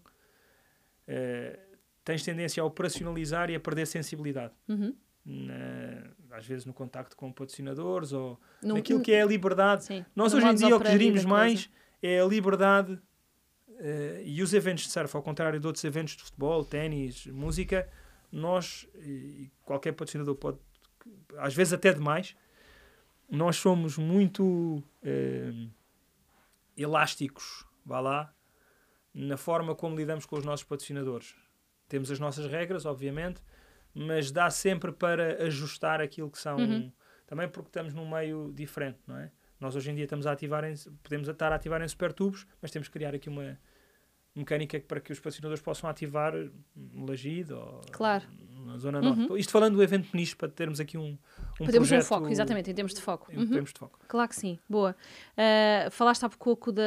[1.08, 1.58] eh,
[2.04, 4.96] tens tendência a operacionalizar e a perder sensibilidade Uhum.
[5.26, 6.04] na-
[6.36, 10.06] às vezes no contacto com patrocinadores ou Não- naquilo que é a liberdade Sim.
[10.16, 11.70] nós No hoje em dia o que gerimos mais
[12.02, 13.00] é a liberdade
[13.80, 17.90] eh, e os eventos de surf, ao contrário de outros eventos de futebol, ténis, música,
[18.32, 20.58] nós, e qualquer patrocinador pode,
[21.38, 22.36] às vezes até demais,
[23.30, 25.68] nós somos muito eh,
[26.78, 28.34] elásticos, vá lá,
[29.14, 31.36] na forma como lidamos com os nossos patrocinadores.
[31.88, 33.42] Temos as nossas regras, obviamente,
[33.96, 36.58] mas dá sempre para ajustar aquilo que são.
[36.58, 36.92] Uhum.
[37.26, 39.32] Também porque estamos num meio diferente, não é?
[39.60, 42.46] Nós hoje em dia estamos a ativar em, podemos estar a ativar em super tubos,
[42.62, 43.58] mas temos que criar aqui uma
[44.36, 46.34] mecânica para que os patrocinadores possam ativar
[46.76, 48.26] no Lagido ou Claro.
[48.66, 49.40] na Zona Norte.
[49.40, 51.18] Isto falando do evento Peniche, para termos aqui um, um
[51.64, 53.32] Para termos um projeto foco, exatamente, em termos de foco.
[53.32, 53.50] Em Uhum.
[53.50, 53.98] termos de foco.
[54.10, 54.94] Claro que sim, boa.
[55.38, 56.84] Uh, falaste há pouco da,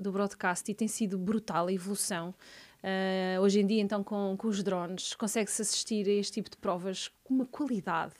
[0.00, 2.34] do broadcast e tem sido brutal a evolução.
[2.82, 6.56] Uh, hoje em dia, então, com, com os drones, consegue-se assistir a este tipo de
[6.56, 8.14] provas com uma qualidade.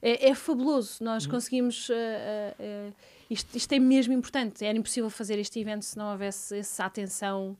[0.00, 1.88] É, é fabuloso, nós conseguimos.
[1.88, 2.94] uh, uh,
[3.30, 4.64] isto, isto é mesmo importante.
[4.64, 7.56] Era impossível fazer este evento se não houvesse essa atenção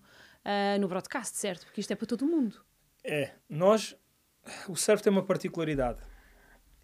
[0.81, 1.65] no broadcast, certo?
[1.65, 2.61] Porque isto é para todo o mundo.
[3.05, 3.97] É, nós.
[4.69, 6.03] O surf tem uma particularidade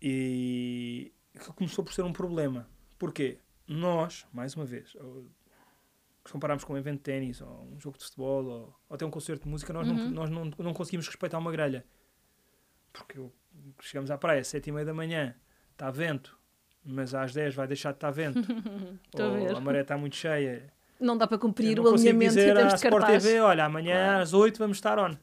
[0.00, 2.68] e que começou por ser um problema.
[2.98, 3.38] Porquê?
[3.66, 4.96] Nós, mais uma vez,
[6.32, 9.10] compararmos com um evento de ténis, ou um jogo de futebol, ou, ou até um
[9.10, 11.84] concerto de música, nós, não, nós não, não conseguimos respeitar uma grelha.
[12.92, 13.32] Porque eu-
[13.80, 15.34] chegamos à praia às sete e meia da manhã,
[15.72, 16.38] está vento,
[16.84, 18.40] mas às 10 vai deixar de estar vento.
[19.18, 19.56] A ou ver.
[19.56, 20.72] a maré está muito cheia.
[21.00, 23.22] Não dá para cumprir o alinhamento dizer termos à de Sport cartaz.
[23.22, 24.22] TV, olha, amanhã Claro.
[24.22, 25.14] às 8 vamos estar on.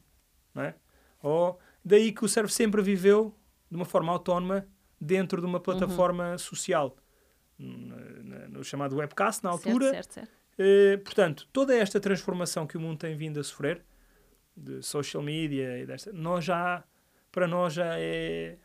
[0.54, 0.74] Não é?
[1.22, 3.34] Ou daí que o surf sempre viveu
[3.70, 4.66] de uma forma autónoma
[4.98, 6.38] dentro de uma plataforma Uhum.
[6.38, 6.96] social.
[7.58, 9.90] Na- na- No chamado webcast, na Certo, altura.
[9.90, 10.32] certo, certo.
[10.58, 13.82] Eh, portanto, toda esta transformação que o mundo tem vindo a sofrer,
[14.56, 16.82] de social media e desta, nós já,
[17.30, 18.56] para nós já é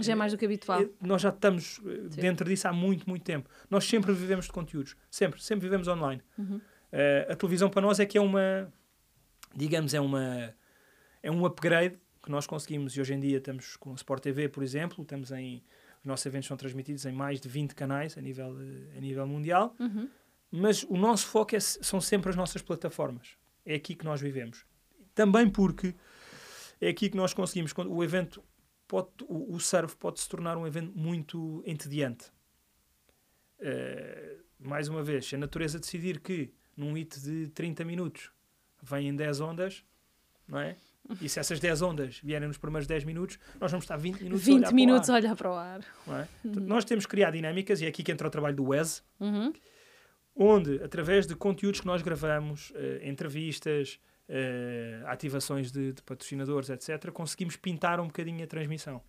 [0.00, 0.82] Já é mais do que habitual.
[0.82, 3.48] é- nós já estamos eh, dentro disso há muito, muito tempo.
[3.68, 4.94] Nós sempre vivemos de conteúdos.
[5.10, 6.22] Sempre, sempre vivemos online.
[6.38, 6.60] Uhum.
[6.92, 8.72] Eh, a televisão para nós é que é uma,
[9.54, 10.54] digamos, é uma,
[11.22, 14.48] é um upgrade que nós conseguimos e hoje em dia estamos com o Sport TV,
[14.48, 15.62] por exemplo, estamos em,
[16.00, 19.26] os nossos eventos são transmitidos em mais de 20 canais a nível, eh, a nível
[19.26, 20.08] mundial, Uhum.
[20.50, 23.36] Mas o nosso foco é são sempre as nossas plataformas.
[23.64, 24.64] É aqui que nós vivemos.
[25.14, 25.94] Também porque
[26.80, 28.42] é aqui que nós conseguimos, quando o evento
[28.86, 32.26] pode, o, surf pode se tornar um evento muito entediante.
[33.58, 38.30] Eh, mais uma vez, se a natureza decidir que num hit de 30 minutos
[38.82, 39.82] vêm 10 ondas,
[40.46, 40.76] não é?
[41.20, 44.42] E se essas 10 ondas vierem nos primeiros 10 minutos, nós vamos estar 20 minutos
[44.42, 45.80] a 20 olhar minutos para a o ar, olhar para o ar.
[46.20, 46.28] é?
[46.42, 49.02] Portanto, Nós temos que criar dinâmicas, e é aqui que entra o trabalho do WES,
[49.20, 49.52] Uhum.
[50.36, 57.10] Onde, através de conteúdos que nós gravamos, eh, entrevistas, eh, ativações de, de patrocinadores, etc.,
[57.10, 59.00] conseguimos pintar um bocadinho a transmissão.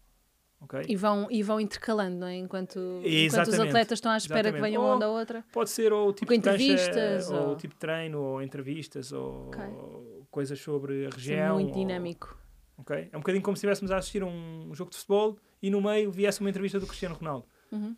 [0.62, 0.82] ok?
[0.88, 2.36] E vão, e vão intercalando, não é?
[2.38, 4.62] Enquanto, enquanto os atletas estão à espera que Exatamente.
[4.64, 5.44] venha uma Ou- onda ou outra.
[5.52, 9.48] Pode ser ou o tipo de cancha, ou, ou- tipo de treino, ou entrevistas, ou
[9.50, 9.64] Ok.
[10.32, 11.38] coisas sobre a região.
[11.60, 12.38] é muito ou- dinâmico.
[12.78, 13.10] ok?
[13.12, 15.82] É um bocadinho como se estivéssemos a assistir a um jogo de futebol e no
[15.82, 17.46] meio viesse uma entrevista do Cristiano Ronaldo.
[17.72, 17.96] Uhum.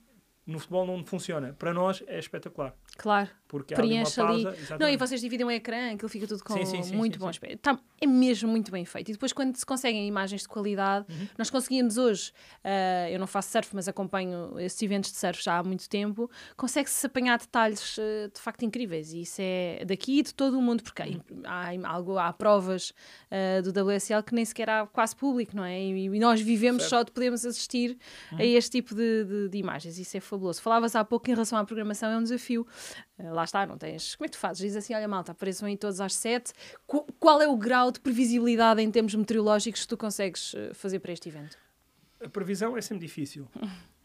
[0.49, 1.53] No futebol não funciona.
[1.57, 2.73] Para nós é espetacular.
[2.97, 3.29] Claro.
[3.47, 4.43] Porque há ali uma Preenche ali.
[4.43, 4.77] pausa.
[4.79, 7.27] Não, e vocês dividem o ecrã, aquilo fica tudo com Sim, sim, sim, muito bom
[7.27, 7.57] aspecto.
[7.59, 9.09] Tá- é mesmo muito bem feito.
[9.09, 11.27] E depois, quando se conseguem imagens de qualidade, Uhum.
[11.37, 12.31] nós conseguimos hoje,
[12.63, 16.29] ah, eu não faço surf, mas acompanho esses eventos de surf já há muito tempo,
[16.55, 19.13] consegue-se apanhar detalhes ah, de facto incríveis.
[19.13, 21.41] E isso é daqui e de todo o mundo, porque Uhum.
[21.45, 22.93] há, há, algo, há provas
[23.31, 25.79] ah, do WSL que nem sequer há quase público, não é?
[25.81, 26.93] E, e nós vivemos Certo.
[26.93, 26.99] Uhum.
[26.99, 27.97] só de podermos assistir
[28.31, 29.97] a este tipo de, de- de imagens.
[29.97, 30.38] Isso é fabuloso.
[30.59, 32.65] Falavas há pouco em relação à programação, é um desafio.
[33.17, 34.15] Ah, lá está, não tens.
[34.15, 34.61] Como é que tu fazes?
[34.61, 36.53] Diz assim: olha, malta, apareçam aí todos às sete.
[36.87, 40.99] Qu- qual é o grau de previsibilidade em termos meteorológicos que tu consegues eh, fazer
[40.99, 41.57] para este evento?
[42.23, 43.47] A previsão é sempre difícil.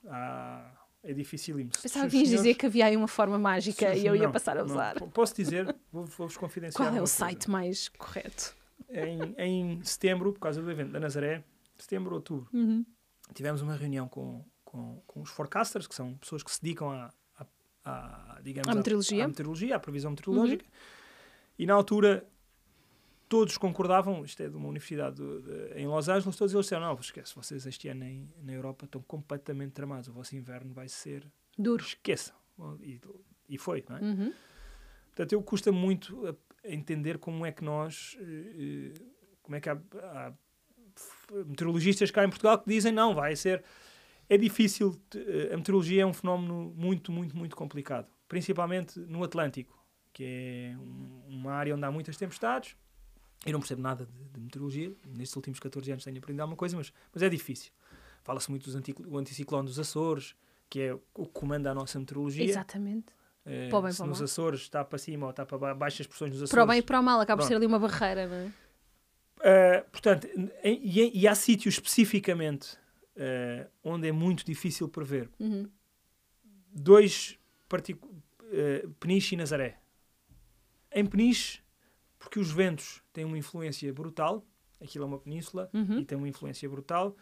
[0.06, 0.70] Há-
[1.02, 1.70] é dificílimo.
[1.82, 4.32] Pensava que ias dizer que havia aí uma forma mágica se e eu ia não,
[4.32, 4.70] passar a não.
[4.72, 4.94] usar.
[4.94, 6.76] P- Posso dizer, vou- vou-vos confidenciar.
[6.82, 7.12] Qual é o coisa.
[7.12, 8.56] site mais correto?
[8.88, 11.42] Em, em setembro, por causa do evento da Nazaré,
[11.78, 12.84] setembro, outubro, Uhum.
[13.34, 14.44] tivemos uma reunião com,
[14.74, 17.46] com, com os forecasters, que são pessoas que se dedicam à, à,
[17.84, 19.24] à, digamos, À meteorologia.
[19.24, 20.64] à meteorologia, à previsão meteorológica.
[21.56, 22.26] E na altura
[23.28, 26.86] todos concordavam, isto é de uma universidade do- de- em Los Angeles, todos eles disseram,
[26.86, 30.88] não, esquece, vocês este ano em, na Europa estão completamente tramados, o vosso inverno vai
[30.88, 31.24] ser,
[31.56, 31.82] Duro.
[31.84, 32.34] esqueçam.
[32.80, 33.00] E,
[33.48, 34.00] e foi, não é?
[34.00, 34.32] Uhum.
[35.06, 36.34] Portanto, eu custa muito a-
[36.68, 39.02] a entender como é que nós, eh, eh,
[39.42, 40.32] como é que há, há
[41.46, 43.62] meteorologistas cá em Portugal que dizem não, vai ser.
[44.28, 49.76] É difícil, eh, a meteorologia é um fenómeno muito, muito, muito complicado, principalmente no Atlântico,
[50.12, 52.76] que é um- uma área onde há muitas tempestades.
[53.44, 56.76] Eu não percebo nada de, de meteorologia, nestes últimos 14 anos tenho aprendido alguma coisa,
[56.76, 57.70] mas, mas é difícil.
[58.22, 60.34] Fala-se muito do anti, anticiclone dos Açores,
[60.70, 62.44] que é o que comanda a nossa meteorologia.
[62.44, 63.06] Exatamente.
[63.44, 64.24] Eh, Para bem, se para nos mal.
[64.24, 66.50] Açores está para cima ou está para ba- baixas pressões nos Açores.
[66.52, 68.52] Para o bem e para o mal, acaba por ser ali uma barreira, não é?
[69.36, 70.26] Uh, portanto,
[70.64, 72.78] e, e há sítios especificamente
[73.16, 75.28] uh, onde é muito difícil prever.
[75.38, 75.68] Uhum.
[76.70, 77.38] Dois,
[77.72, 79.78] uh, Peniche e Nazaré.
[80.92, 81.60] Em Peniche,
[82.18, 84.44] porque os ventos têm uma influência brutal,
[84.80, 86.00] aquilo é uma península Uhum.
[86.00, 87.16] e tem uma influência brutal,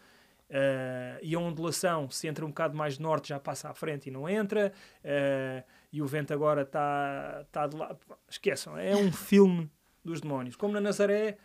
[0.49, 4.11] uh, e a ondulação, se entra um bocado mais norte, já passa à frente e
[4.11, 7.99] não entra, uh, e o vento agora está tá de lado.
[8.29, 9.69] Esqueçam, é um filme
[10.03, 10.55] dos demónios.
[10.55, 11.37] Como na Nazaré,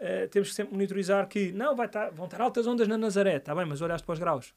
[0.00, 3.36] Uh, temos que sempre monitorizar que não vai estar, vão estar altas ondas na Nazaré,
[3.36, 4.54] está bem, mas olhaste para os graus.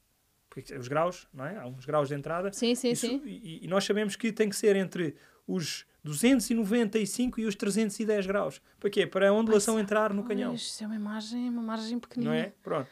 [0.49, 1.57] Porque os graus, não é?
[1.57, 2.51] Há uns graus de entrada.
[2.51, 3.21] Sim, sim, Isso- sim.
[3.25, 5.15] E, e nós sabemos que tem que ser entre
[5.47, 8.61] os 295 e os 310 graus.
[8.79, 9.05] Para quê?
[9.05, 10.53] Para a ondulação entrar no canhão.
[10.53, 12.31] Isso é uma imagem, uma margem pequenina.
[12.31, 12.53] Não é?
[12.63, 12.87] Pronto.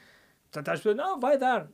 [0.51, 1.67] Portanto, as pessoas, não, vai dar.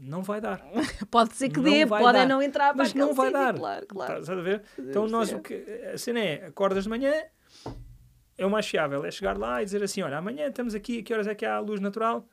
[0.00, 0.60] Não vai dar.
[1.10, 2.26] Pode ser que dê, pode é dar.
[2.26, 3.54] não entrar para Mas não vai sítio, dar.
[3.54, 4.20] Claro, claro.
[4.20, 4.62] Estás a ver?
[4.78, 5.54] Então, nós, o que,
[5.92, 7.12] a cena é, acordas de manhã,
[8.38, 9.04] é o mais fiável.
[9.04, 11.44] É chegar lá e dizer assim, olha, amanhã estamos aqui, a que horas é que
[11.44, 12.26] há a luz natural?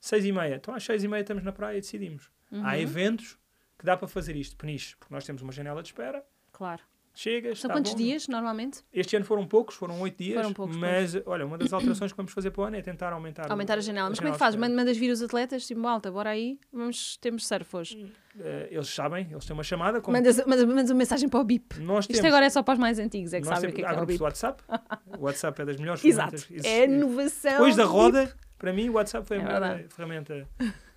[0.00, 0.56] Seis e meia.
[0.56, 2.30] Então, às seis e meia estamos na praia e decidimos.
[2.50, 2.66] Uhum.
[2.66, 3.38] Há eventos
[3.78, 6.82] que dá para fazer isto, peniche, porque nós temos uma janela de espera, Claro.
[7.14, 7.98] Chegas, São quantos bom.
[7.98, 8.80] dias, normalmente?
[8.92, 12.16] Este ano foram poucos, foram oito dias, Foram poucos, mas olha, uma das alterações que
[12.16, 14.08] vamos fazer para o ano é tentar aumentar, o- Aumentar a janela.
[14.08, 14.54] Mas como é que de faz?
[14.54, 14.68] espera.
[14.70, 18.12] Man- Mandas vir os atletas, tipo, malta, bora aí, vamos, temos surf hoje.
[18.40, 21.44] Eh, eles sabem, eles têm uma chamada, como Mandas, mandas, mandas uma mensagem para o
[21.44, 21.78] BIP.
[21.80, 22.16] nós temos.
[22.18, 23.84] Isto agora é só para os mais antigos, é que sabem o temos- que é,
[23.84, 24.18] há que é o grupos BIP.
[24.18, 24.62] do WhatsApp.
[25.20, 26.38] O WhatsApp é das melhores Exato.
[26.38, 26.64] ferramentas.
[26.64, 27.52] É a inovação.
[27.52, 29.82] Depois da roda, para mim, o WhatsApp foi a É melhor verdade.
[29.84, 30.48] eh, ferramenta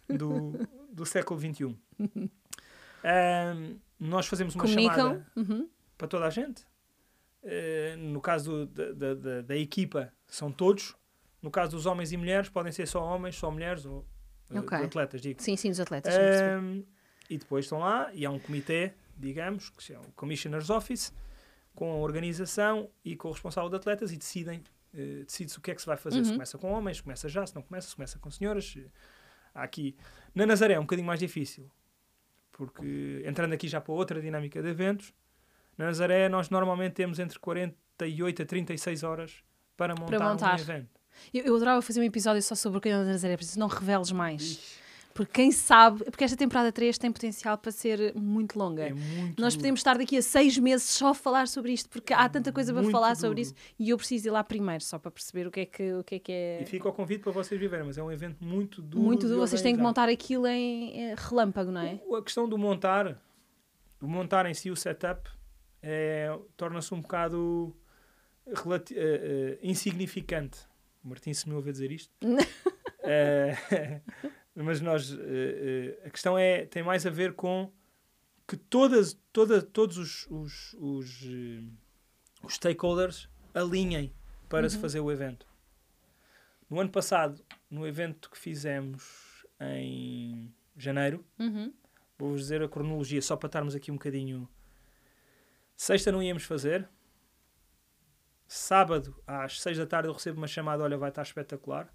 [0.07, 0.53] do,
[0.93, 1.75] do século XXI.
[3.03, 4.95] Ahm, nós fazemos uma Comunicam.
[4.95, 5.67] chamada Uhum.
[5.97, 6.65] Para toda a gente.
[7.43, 10.95] Eh, no caso do- da, da, da, equipa, são todos.
[11.41, 14.05] No caso dos homens e mulheres, podem ser só homens, só mulheres, ou
[14.51, 14.77] eh, Ok.
[14.79, 15.41] de atletas, digo.
[15.41, 16.13] Sim, sim, dos atletas.
[16.15, 16.81] Ahm,
[17.29, 21.13] e depois estão lá e há um comitê, digamos, que é o Commissioner's Office,
[21.75, 25.69] com a organização e com o responsável de atletas e decidem, eh, decide-se o que
[25.71, 26.23] é que se vai fazer.
[26.23, 26.35] Se Uhum.
[26.37, 28.75] começa com homens, se começa já, se não começa, se começa com senhoras.
[29.53, 29.95] Há aqui.
[30.33, 31.69] Na Nazaré é um bocadinho mais difícil,
[32.51, 35.13] porque entrando aqui já para outra dinâmica de eventos,
[35.77, 39.43] na Nazaré nós normalmente temos entre 48 a 36 horas
[39.75, 40.57] para montar, montar.
[40.57, 40.89] um evento.
[41.33, 43.67] Eu, eu adorava fazer um episódio só sobre o canhão da Nazaré, por isso não
[43.67, 44.83] reveles mais.
[45.15, 48.83] Porque quem sabe, porque esta temporada 3 tem potencial para ser muito longa.
[48.83, 52.13] É muito Nós podemos estar daqui a seis meses só a falar sobre isto, porque
[52.13, 53.39] há tanta coisa para Muito falar sobre duro.
[53.39, 56.03] isso e eu preciso ir lá primeiro, só para perceber o que é que, o
[56.03, 56.61] que, é, que é.
[56.63, 59.05] E fica o convite para vocês viverem, mas é um evento muito duro.
[59.05, 59.39] muito duro.
[59.39, 61.97] Vocês têm que montar aquilo em relâmpago, não é?
[62.13, 63.17] A questão do montar,
[64.01, 65.29] do montar em si o setup,
[65.87, 67.75] é, torna-se um bocado
[68.47, 70.59] relati- eh, eh, insignificante.
[71.03, 72.11] O Martim se me ouve dizer isto.
[73.07, 74.01] Eh,
[74.55, 75.15] mas nós,
[76.03, 77.71] a questão é, tem mais a ver com
[78.47, 81.21] que todas, toda, todos os, os, os,
[82.41, 84.11] os stakeholders alinhem
[84.49, 85.45] para se fazer o evento.
[86.67, 91.71] No ano passado, no evento que fizemos em janeiro, Uhum.
[92.17, 94.49] Vou-vos dizer a cronologia, só para estarmos aqui um bocadinho.
[95.75, 96.87] Sexta não íamos fazer.
[98.47, 101.91] Sábado, às seis da tarde, eu recebo uma chamada: olha, vai estar espetacular.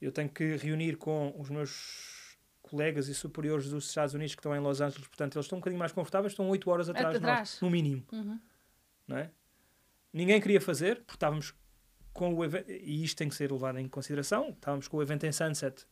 [0.00, 4.54] Eu tenho que reunir com os meus colegas e superiores dos Estados Unidos que estão
[4.56, 7.20] em Los Angeles, portanto, eles estão um bocadinho mais confortáveis, estão oito horas atrás de
[7.38, 8.04] nós, no mínimo.
[8.12, 8.40] Uhum.
[9.06, 9.30] Não é?
[10.12, 11.52] Ninguém queria fazer, porque estávamos
[12.12, 15.26] com o evento, e isto tem que ser levado em consideração, estávamos com o evento
[15.26, 15.84] em Sunset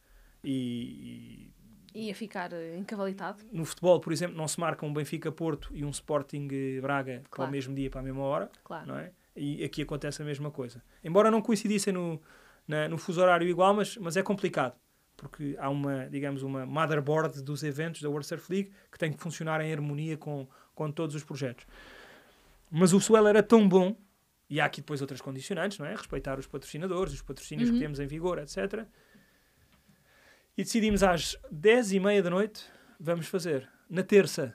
[0.43, 1.53] e- e
[2.01, 3.43] Ia ficar eh, encavalitado.
[3.53, 7.31] no futebol, por exemplo, não se marca um Benfica-Porto e um Sporting eh, Braga para
[7.31, 7.49] Claro.
[7.51, 8.87] o mesmo dia, para a mesma hora, Claro.
[8.87, 9.11] não é?
[9.37, 10.83] E aqui acontece a mesma coisa.
[11.03, 12.21] Embora não coincidissem no,
[12.67, 14.75] na- no fuso horário igual, mas, mas é complicado.
[15.17, 19.21] Porque há uma, digamos, uma motherboard dos eventos da World Surf League que tem que
[19.21, 21.67] funcionar em harmonia com, com todos os projetos.
[22.71, 23.97] Mas o suelo era tão bom,
[24.49, 25.95] e há aqui depois outras condicionantes, não é?
[25.95, 27.75] Respeitar os patrocinadores, os patrocínios Uhum.
[27.77, 28.87] que temos em vigor, etc.
[30.59, 32.65] E decidimos às 10 e meia da noite,
[32.99, 34.55] vamos fazer, na terça.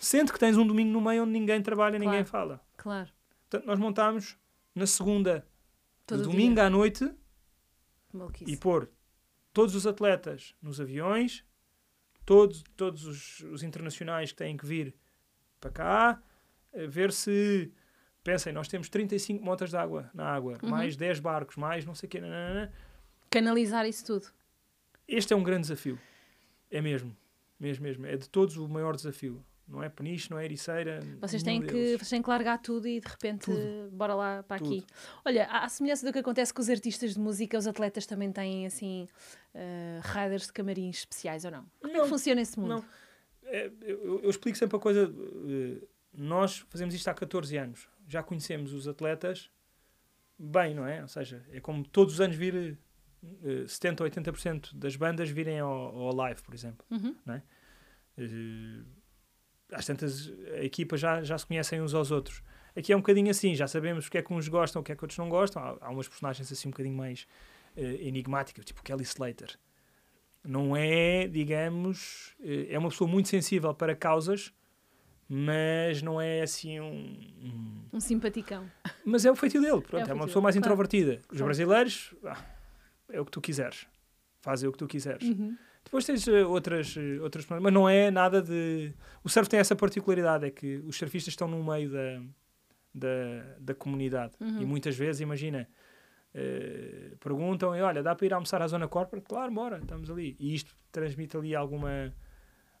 [0.00, 2.26] Sendo que tens um domingo no meio onde ninguém trabalha, ninguém Claro.
[2.26, 2.60] fala.
[2.76, 3.10] Claro.
[3.48, 4.36] Portanto, nós montámos
[4.74, 5.46] na segunda,
[6.04, 6.64] Todo de domingo dia.
[6.66, 7.10] à noite,
[8.12, 8.50] Maluquice.
[8.52, 8.90] e pôr
[9.52, 11.44] todos os atletas nos aviões,
[12.26, 14.94] todos, todos os, os internacionais que têm que vir
[15.60, 16.22] para cá,
[16.88, 17.72] ver se.
[18.24, 20.70] Pensem, nós temos 35 motas de água na água, Uhum.
[20.70, 22.20] mais 10 barcos, mais não sei o quê.
[22.20, 22.72] nananana.
[23.30, 24.26] Canalizar isso tudo.
[25.08, 25.98] Este é um grande desafio.
[26.70, 27.16] É mesmo.
[27.58, 28.06] Mesmo, mesmo.
[28.06, 29.44] É de todos o maior desafio.
[29.66, 31.00] Não é peniche, não é ericeira.
[31.20, 31.92] Vocês têm, que, deles.
[31.98, 33.90] vocês têm que largar tudo e de repente Tudo.
[33.92, 34.74] bora lá para Tudo.
[34.74, 34.86] aqui.
[35.24, 38.66] Olha, à semelhança do que acontece com os artistas de música, os atletas também têm
[38.66, 39.08] assim
[39.54, 41.64] uh, riders de camarins especiais ou não?
[41.80, 42.68] Como é Não, que funciona esse mundo?
[42.68, 42.84] Não.
[43.44, 45.10] É, eu, eu explico sempre a coisa.
[45.48, 45.82] eh,
[46.12, 47.88] Nós fazemos isto há 14 anos.
[48.06, 49.48] Já conhecemos os atletas
[50.38, 51.00] bem, não é?
[51.00, 52.76] Ou seja, é como todos os anos vir
[53.42, 56.84] eh, 70% ou 80% das bandas virem ao, ao live, por exemplo.
[56.90, 57.14] Uhum.
[58.16, 58.82] Eh,
[59.72, 62.42] às tantas, a equipa já, já se conhecem uns aos outros.
[62.76, 64.92] Aqui é um bocadinho assim, já sabemos o que é que uns gostam, o que
[64.92, 65.62] é que outros não gostam.
[65.62, 67.26] Há, há umas personagens assim um bocadinho mais
[67.76, 69.56] eh, enigmáticas, tipo Kelly Slater.
[70.46, 74.52] Não é, digamos, eh, é uma pessoa muito sensível para causas,
[75.28, 76.86] mas não é assim um.
[77.42, 78.70] um- Um simpaticão.
[79.04, 80.66] Mas é o feitio dele, pronto, É é, uma pessoa mais claro.
[80.66, 81.20] introvertida.
[81.32, 82.36] Os brasileiros, ah,
[83.10, 83.86] é o que tu quiseres.
[84.40, 85.26] Fazem o que tu quiseres.
[85.26, 85.56] Uhum.
[85.84, 87.46] Depois tens eh, outras, eh, outras.
[87.46, 88.92] Mas não é nada de.
[89.22, 92.22] O surf tem essa particularidade, é que os surfistas estão no meio da,
[92.94, 94.34] da, da comunidade.
[94.40, 94.62] Uhum.
[94.62, 95.68] E muitas vezes, imagina,
[96.34, 99.26] eh, perguntam: e, olha, dá para ir almoçar à zona corporate?
[99.26, 100.36] Claro, bora, estamos ali.
[100.40, 102.12] E isto transmite ali alguma.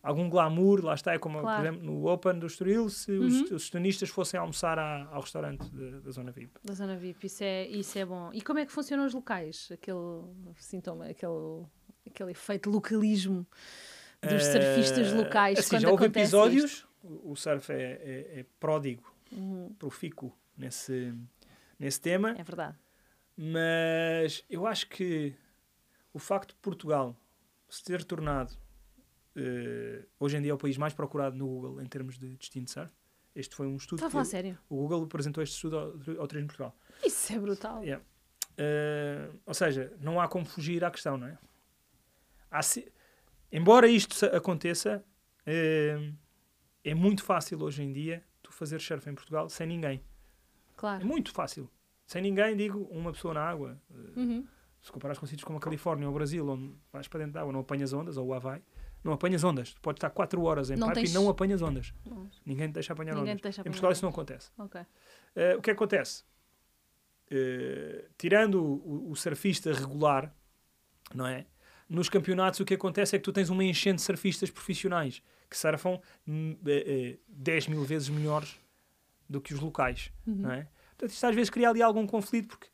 [0.04, 1.62] Algum glamour, lá está, é como Claro.
[1.62, 3.26] por exemplo no Open do Estoril, se Uhum.
[3.44, 6.60] os, os tenistas fossem almoçar à- ao restaurante da, da zona VIP.
[6.62, 8.30] Da zona VIP, isso é, isso é bom.
[8.34, 9.68] E como é que funcionam os locais?
[9.72, 9.98] Aquele
[10.58, 11.64] sintoma, aquele,
[12.06, 13.46] aquele efeito localismo
[14.20, 18.46] dos surfistas Eh, locais assim, quando já houve episódios, o o surf é, é, é
[18.60, 19.40] pródigo, isto?
[19.40, 21.14] Uhum, profícuo nesse,
[21.78, 22.76] nesse tema, É verdade.
[23.36, 25.34] mas eu acho que
[26.12, 27.16] o facto de Portugal
[27.68, 28.52] se ter tornado
[29.36, 32.64] eh, hoje em dia é o país mais procurado no Google em termos de destino
[32.66, 32.92] de surf.
[33.34, 34.58] Este foi um estudo Está a que falar sério?
[34.68, 35.86] o Google apresentou este estudo ao,
[36.20, 36.76] ao Turismo Portugal.
[37.04, 37.82] Isso é brutal.
[37.82, 38.04] Yeah.
[38.56, 41.36] Eh, ou seja, não há como fugir à questão, não é?
[42.50, 42.92] Há se-
[43.50, 45.04] Embora isto aconteça,
[45.46, 46.12] eh,
[46.84, 49.96] é muito fácil hoje em dia tu fazer surf em Portugal sem ninguém.
[49.98, 50.00] É
[50.76, 51.06] Claro.
[51.06, 51.68] muito fácil.
[52.06, 53.80] Sem ninguém, digo, uma pessoa na água.
[54.16, 54.46] Uhum.
[54.82, 57.40] Se comparas com sítios como a Califórnia ou o Brasil, onde vais para dentro da
[57.40, 58.62] água, não apanhas ondas, ou o Havaí,
[59.04, 59.74] não apanhas ondas.
[59.74, 61.92] Tu podes estar 4 horas em Não parque tens- e não apanhas ondas.
[62.04, 63.42] Bom, Ninguém te deixa apanhar Ninguém ondas.
[63.42, 63.98] deixa Em apanhar Portugal ondas.
[63.98, 64.50] isso não acontece.
[64.58, 64.80] Ok.
[65.36, 66.24] Eh, o que é acontece?
[67.30, 70.34] Eh, tirando o, o surfista regular,
[71.14, 71.46] não é?
[71.88, 75.56] Nos campeonatos o que acontece é que tu tens uma enchente de surfistas profissionais que
[75.56, 78.58] surfam hum, eh, eh, 10 mil vezes melhores
[79.28, 80.34] do que os locais, Uhum.
[80.36, 80.68] não é?
[80.90, 82.68] Portanto, isto às vezes cria ali algum conflito porque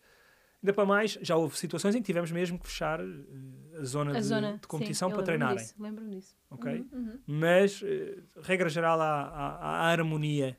[0.62, 4.10] ainda para mais, já houve situações em que tivemos mesmo que fechar eh, a zona,
[4.12, 5.64] A de, zona de competição sim, para lembro-me treinarem.
[5.64, 6.36] disso, Lembro-me disso.
[6.50, 6.72] Ok?
[6.92, 7.18] Uhum, uhum.
[7.26, 10.56] Mas, eh, regra geral, há, há- há harmonia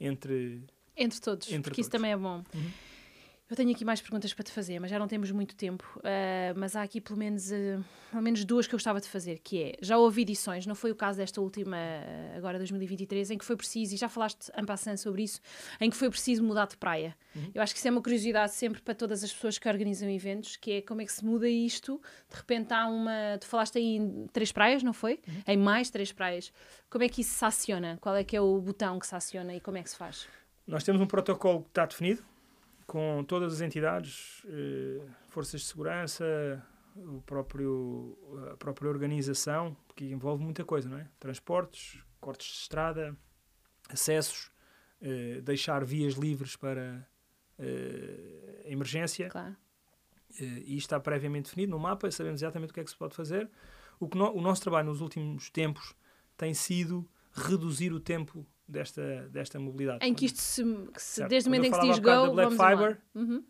[0.00, 0.64] entre
[0.96, 2.00] Entre todos, Entre porque isso todos.
[2.00, 2.42] também é bom.
[2.54, 2.70] Uhum.
[3.50, 6.00] Eu tenho aqui mais perguntas para te fazer, mas já não temos muito tempo.
[6.02, 7.78] Ah, mas há aqui pelo menos, ah,
[8.10, 10.90] pelo menos duas que eu gostava de fazer, que é, já houve edições, não foi
[10.90, 14.64] o caso desta última, ah, agora 2023, em que foi preciso, e já falaste en
[14.64, 15.42] passant sobre isso,
[15.78, 17.14] em que foi preciso mudar de praia.
[17.36, 17.50] Uhum.
[17.54, 20.56] Eu acho que isso é uma curiosidade sempre para todas as pessoas que organizam eventos,
[20.56, 23.96] que é como é que se muda isto, de repente há uma, tu falaste aí
[23.96, 25.20] em três praias, não foi?
[25.28, 25.42] Uhum.
[25.46, 26.50] Em mais três praias.
[26.88, 27.98] Como é que isso se aciona?
[28.00, 30.26] Qual é que é o botão que se aciona e como é que se faz?
[30.66, 32.24] Nós temos um protocolo que está definido
[32.86, 36.24] com todas as entidades, eh, forças de segurança,
[36.96, 38.16] o próprio,
[38.52, 41.08] a própria organização, que envolve muita coisa, não é?
[41.18, 43.16] Transportes, cortes de estrada,
[43.88, 44.50] acessos,
[45.00, 47.06] eh, deixar vias livres para
[47.58, 49.28] eh, emergência.
[49.28, 49.56] Claro.
[50.40, 53.14] Eh, e está previamente definido no mapa, sabemos exatamente o que é que se pode
[53.14, 53.50] fazer.
[54.00, 55.94] O, que no- o nosso trabalho nos últimos tempos
[56.36, 60.04] tem sido reduzir o tempo desta, desta mobilidade.
[60.06, 60.62] Em que isto se,
[60.92, 61.30] que se- Certo.
[61.30, 62.50] desde o momento em que se diz go, Black.
[62.52, 63.44] Fiber, Uhum.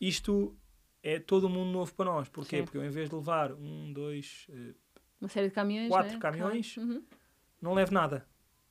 [0.00, 0.56] isto
[1.02, 2.28] é todo um mundo novo para nós.
[2.28, 2.58] Porquê?
[2.58, 2.64] Sim.
[2.64, 4.74] Porque eu, em vez de levar um, dois, eh,
[5.20, 5.88] Uma série de caminhões.
[5.88, 6.18] Quatro né?
[6.18, 6.76] caminhões.
[6.76, 7.02] Uhum.
[7.60, 8.26] não levo nada.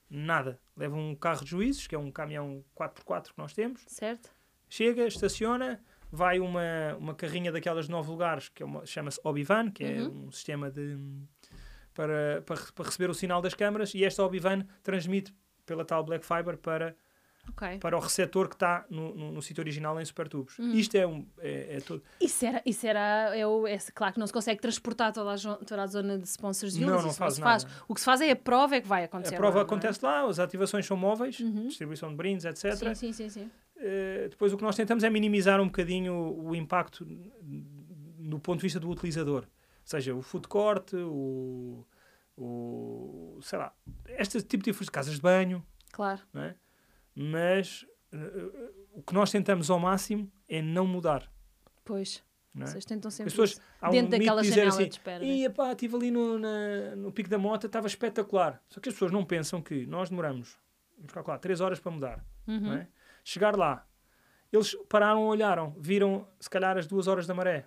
[0.09, 0.59] Nada.
[0.77, 3.81] Levo um carro de juízes, que é um caminhão 4x4 que nós temos.
[3.87, 4.29] Certo?
[4.69, 6.61] Chega, estaciona, vai uma,
[6.99, 10.27] uma carrinha daquelas de nove lugares, que é chama-se Obivan, que é Uhum.
[10.27, 10.97] um sistema de,
[11.93, 15.33] para, para, para receber o sinal das câmaras, e esta Obivan transmite
[15.65, 16.95] pela tal Black Fiber para,
[17.49, 17.77] Ok.
[17.79, 20.57] para o receptor que está no, no, no sítio original em supertubos.
[20.59, 20.71] Uhum.
[20.73, 22.01] Isto é, um, é, é todo.
[22.21, 25.55] Isso era, isso era é o, é, claro que não se consegue transportar toda a,
[25.57, 27.67] toda a zona de sponsors dealers, Não, não faz se nada.
[27.87, 29.35] O que se faz é a prova é que vai acontecer.
[29.35, 29.73] A prova lá, não é?
[29.73, 31.67] acontece lá, as ativações são móveis, Uhum.
[31.67, 32.75] distribuição de brindes, etc.
[32.77, 33.51] Sim, sim, sim, sim.
[33.75, 37.05] Eh, depois o que nós tentamos é minimizar um bocadinho o, o impacto
[38.17, 39.43] no ponto de vista do utilizador.
[39.43, 39.47] Ou
[39.83, 41.85] seja, o food court, o,
[42.37, 43.73] o sei lá,
[44.07, 46.21] este tipo de infra- casas de banho, Claro.
[46.35, 46.55] é?
[47.15, 48.17] Mas eh,
[48.93, 51.31] o que nós tentamos ao máximo é não mudar.
[51.85, 52.23] Pois.
[52.53, 52.67] Não é?
[52.67, 55.23] Vocês tentam As sempre pessoas, um dentro daquela janela assim, de espera.
[55.25, 58.61] e pá, estive ali no, na- no pico da moto, estava espetacular.
[58.69, 60.57] Só que as pessoas não pensam que nós demoramos,
[60.97, 62.25] vamos calcular, 3 horas para mudar.
[62.47, 62.73] Uhum.
[62.73, 62.87] é?
[63.23, 63.87] Chegar lá,
[64.51, 67.65] eles pararam, olharam, viram se calhar as duas horas da maré.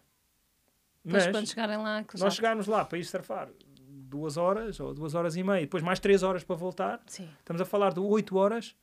[1.04, 3.48] Depois, Mas quando chegarem lá, nós chegarmos lá para ir surfar
[4.08, 7.60] duas horas ou duas horas e meia, depois mais três horas para voltar, Sim, estamos
[7.60, 8.74] a falar de oito horas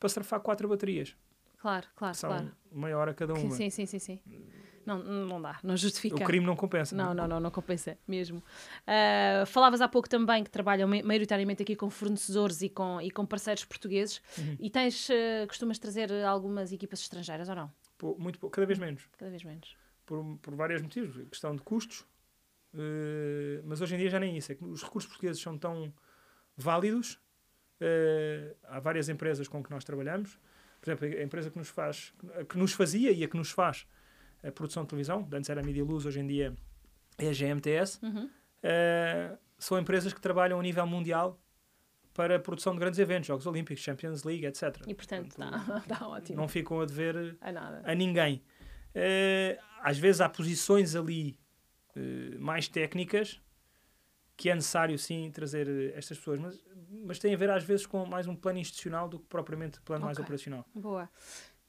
[0.00, 1.16] para surfar quatro baterias.
[1.58, 2.50] claro, claro, São claro.
[2.72, 3.50] meia hora cada uma.
[3.54, 4.20] Sim, sim, sim, sim.
[4.84, 6.16] Não, não dá, não justifica.
[6.16, 6.96] O crime não compensa.
[6.96, 7.14] Não, é?
[7.14, 8.42] não, não, não compensa mesmo.
[8.84, 13.08] Ah, falavas há pouco também que trabalham ma- maioritariamente aqui com fornecedores e com, e
[13.08, 14.56] com parceiros portugueses Uhum.
[14.58, 17.70] e tens, ah, costumas trazer algumas equipas estrangeiras ou não?
[17.96, 19.08] Pou- Muito pouco, cada vez menos.
[19.16, 19.76] Cada vez menos.
[20.04, 21.16] Por, por vários motivos.
[21.28, 22.04] Questão de custos.
[22.74, 24.52] Eh, mas hoje em dia já nem isso.
[24.52, 25.92] É que os recursos portugueses são tão
[26.56, 27.18] válidos
[27.80, 30.38] Uh, há várias empresas com que nós trabalhamos.
[30.80, 32.14] Por exemplo, a empresa que nos faz,
[32.48, 33.88] que nos fazia e a que nos faz
[34.40, 36.54] a produção de televisão, antes era a Media Luz, hoje em dia
[37.18, 38.26] é a GMTS, Uhum.
[38.26, 41.40] uh, são empresas que trabalham a nível mundial
[42.14, 44.80] para a produção de grandes eventos, Jogos Olímpicos, Champions League, etc.
[44.86, 46.36] E portanto, está tá ótimo.
[46.38, 47.82] Não ficam a dever nada.
[47.84, 48.44] a ninguém.
[49.82, 51.36] Às vezes há posições ali
[51.96, 53.40] eh, mais técnicas
[54.36, 56.64] que é necessário sim trazer eh, estas pessoas, mas,
[57.04, 60.04] mas tem a ver às vezes com mais um plano institucional do que propriamente plano
[60.04, 60.24] mais Ok.
[60.24, 60.66] operacional.
[60.74, 61.08] Boa.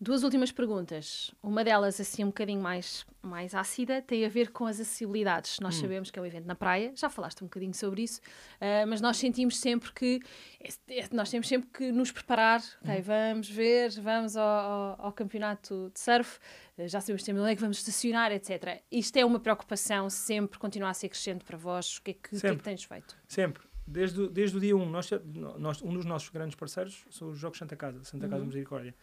[0.03, 1.31] Duas últimas perguntas.
[1.41, 5.61] Uma delas, assim, um bocadinho mais, mais ácida, tem a ver com as acessibilidades.
[5.61, 5.81] Nós Hum.
[5.81, 8.19] sabemos que é um evento na praia, já falaste um bocadinho sobre isso,
[8.59, 10.19] ah, mas nós sentimos sempre que.
[10.59, 12.61] é- é- nós temos sempre que nos preparar.
[12.81, 16.37] Ok, vamos ver, vamos ao, ao- ao campeonato de surf,
[16.77, 18.81] ah, já sabemos também onde é que vamos estacionar, etc.
[18.91, 21.97] Isto é uma preocupação sempre, continua a ser crescente para vós.
[21.99, 23.15] O que é que, que, é que tens feito?
[23.25, 23.63] Sempre.
[23.87, 25.09] Desde, desde o dia 1, nós,
[25.57, 28.47] nós, um dos nossos grandes parceiros são os Jogos Santa Casa, Santa Casa Uhum.
[28.47, 28.93] Misericórdia.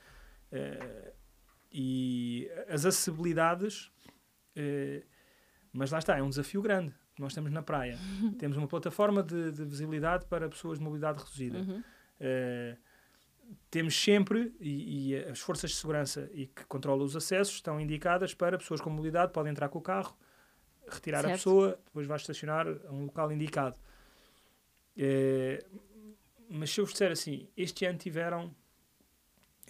[0.53, 1.13] Eh,
[1.73, 3.93] e as acessibilidades,
[4.57, 5.05] eh,
[5.73, 6.93] mas lá está, é um desafio grande.
[7.19, 7.99] Nós estamos na praia,
[8.39, 11.59] temos uma plataforma de, de visibilidade para pessoas de mobilidade reduzida.
[11.59, 11.83] Uhum.
[12.19, 12.77] Eh,
[13.71, 18.33] temos sempre, e, e as forças de segurança e que controlam os acessos estão indicadas
[18.33, 20.17] para pessoas com mobilidade, podem entrar com o carro,
[20.89, 21.37] retirar a Certo.
[21.37, 23.77] pessoa, depois vai estacionar a um local indicado.
[26.49, 28.55] Mas se eu vos disser assim, este ano tiveram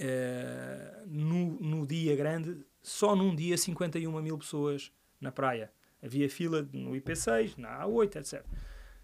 [0.01, 4.91] eh, no, no dia grande, só num dia 51 mil pessoas
[5.21, 5.71] na praia.
[6.03, 8.45] Havia fila no IP6, na A8, etc.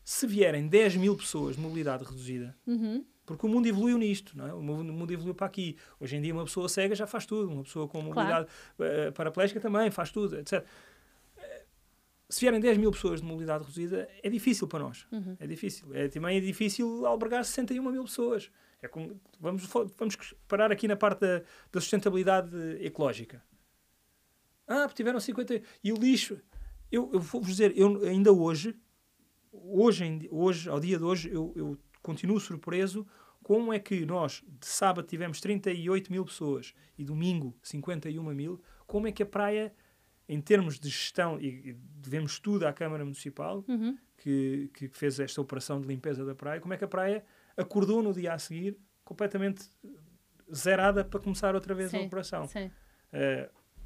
[0.03, 3.05] Se vierem 10 mil pessoas de mobilidade reduzida, Uhum.
[3.27, 4.55] porque o mundo evoluiu nisto, não é?
[4.55, 5.77] o mundo evoluiu para aqui.
[6.01, 9.61] Hoje em dia, uma pessoa cega já faz tudo, uma pessoa com mobilidade eh, paraplégica
[9.61, 10.65] também faz tudo, etc.
[11.37, 11.65] Eh,
[12.31, 15.07] Se vierem 10 mil pessoas de mobilidade reduzida, é difícil para nós.
[15.13, 15.37] Uhum.
[15.39, 15.95] É difícil.
[15.95, 18.51] É, também é difícil albergar 61 mil pessoas.
[18.83, 19.64] É como, vamos,
[19.97, 21.39] vamos parar aqui na parte da,
[21.72, 22.55] da sustentabilidade
[22.85, 23.43] ecológica.
[24.66, 25.62] Ah, tiveram 50.
[25.83, 26.41] E o lixo.
[26.91, 28.77] Eu, eu vou-vos dizer, eu ainda hoje,
[29.53, 33.07] hoje, hoje ao dia de hoje, eu, eu continuo surpreso
[33.43, 38.61] como é que nós, de sábado, tivemos 38 mil pessoas e domingo 51 mil.
[38.87, 39.72] Como é que a praia,
[40.29, 43.97] em termos de gestão, e, e devemos tudo à Câmara Municipal, Uhum.
[44.16, 47.24] que, que fez esta operação de limpeza da praia, como é que a praia
[47.57, 49.65] acordou no dia a seguir completamente
[50.55, 52.47] zerada para começar outra vez a Sim, operação.
[52.47, 52.71] Sim.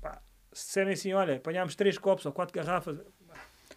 [0.00, 0.20] Pá,
[0.52, 2.98] se disserem assim, olha, apanhámos três copos ou quatro garrafas,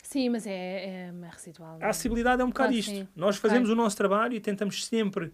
[0.01, 1.79] Sim, mas é, é residual.
[1.81, 2.91] a acessibilidade é um bocado Claro, isto.
[2.91, 3.07] sim.
[3.15, 5.33] Nós fazemos o nosso trabalho e tentamos sempre.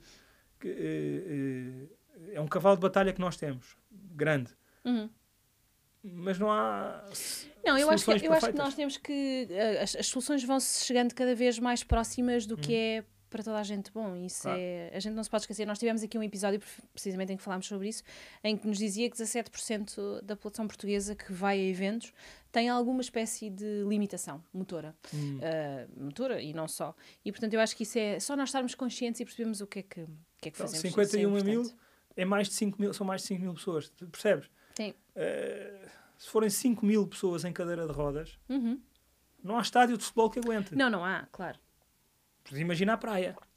[0.60, 1.88] que, eh,
[2.32, 4.52] eh, é um cavalo de batalha que nós temos, grande.
[4.86, 5.10] Uhum.
[6.04, 7.04] Mas não há.
[7.66, 9.48] Não, eu acho, que, eu acho que nós temos que.
[9.82, 12.78] As, as soluções vão se chegando cada vez mais próximas do que Uhum.
[12.78, 14.16] é para toda a gente bom.
[14.16, 14.60] Isso Claro.
[14.60, 14.92] é.
[14.94, 15.66] A gente não se pode esquecer.
[15.66, 18.04] Nós tivemos aqui um episódio, pre- precisamente, em que falámos sobre isso,
[18.44, 22.12] em que nos dizia que 17% da população portuguesa que vai a eventos
[22.52, 24.96] tem alguma espécie de limitação motora.
[25.14, 25.38] Hum.
[25.42, 26.96] eh, motora e não só.
[27.24, 29.80] E portanto, eu acho que isso é só nós estarmos conscientes e percebermos o que
[29.80, 30.06] é que, o
[30.42, 30.82] que, é que Então, fazemos.
[30.82, 31.72] 51 Isso é mil
[32.18, 34.50] é mais de 5 mil, são mais de 5 mil pessoas, percebes?
[34.76, 34.94] Sim.
[35.16, 38.82] Eh, se forem 5 mil pessoas em cadeira de rodas, Uhum.
[39.44, 40.76] não há estádio de futebol que aguente.
[40.76, 41.58] Não, não há, claro.
[42.54, 43.36] Imagina a praia.
[43.38, 43.50] Onde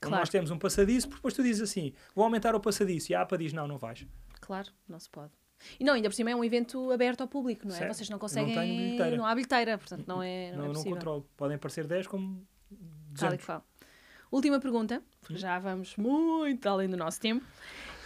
[0.00, 0.16] Claro.
[0.16, 3.12] Nós temos um passadiço, porque depois tu dizes assim: vou aumentar o passadiço.
[3.12, 4.04] E a APA diz: não, não vais.
[4.40, 5.30] Claro, não se pode.
[5.78, 7.78] E não, ainda por cima é um evento aberto ao público, não é?
[7.78, 7.94] Certo.
[7.94, 8.52] Vocês não não conseguem.
[8.52, 9.16] tenho bilheteira.
[9.16, 11.28] Não há bilheteira, portanto não é, não, Não, é não controlo.
[11.36, 12.44] Podem parecer 10 como
[13.16, 13.46] Tal e 200.
[13.46, 13.64] qual.
[14.32, 17.44] Última pergunta, porque já vamos muito além do nosso tempo,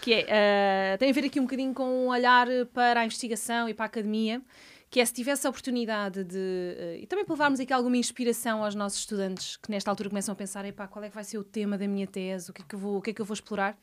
[0.03, 3.69] que é, eh, tem a ver aqui um bocadinho com um olhar para a investigação
[3.69, 4.43] e para a academia,
[4.89, 6.39] que é se tivesse a oportunidade de,
[6.79, 10.33] eh, e também para levarmos aqui alguma inspiração aos nossos estudantes que nesta altura começam
[10.33, 12.63] a pensar, epá, qual é que vai ser o tema da minha tese, o que
[12.63, 13.77] é que eu vou, o que é que eu vou explorar,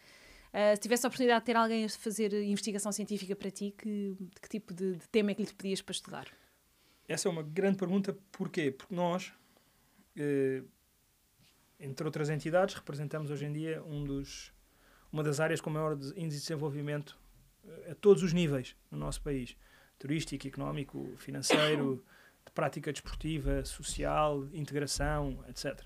[0.54, 4.16] Eh, se tivesse a oportunidade de ter alguém a fazer investigação científica para ti, que,
[4.39, 6.28] que tipo de, de tema é que lhe pedias para estudar?
[7.08, 8.16] Essa é uma grande pergunta.
[8.32, 8.70] Porquê?
[8.72, 9.34] Porque nós,
[10.16, 10.62] eh,
[11.80, 14.54] entre outras entidades, representamos hoje em dia um dos,
[15.12, 17.18] uma das áreas com maior índice de desenvolvimento
[17.66, 19.58] eh, a todos os níveis no nosso país.
[19.99, 22.03] Turístico, económico, financeiro,
[22.45, 25.81] de prática desportiva, social, integração, etc.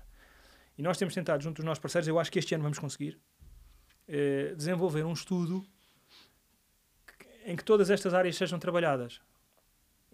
[0.76, 3.18] E nós temos tentado, junto dos nossos parceiros, eu acho que este ano vamos conseguir,
[4.06, 5.64] eh, desenvolver um estudo
[7.44, 9.20] em que todas estas áreas sejam trabalhadas.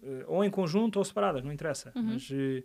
[0.01, 1.91] Eh, ou em conjunto ou separadas, não interessa.
[1.95, 2.13] Uhum.
[2.13, 2.63] Mas eh,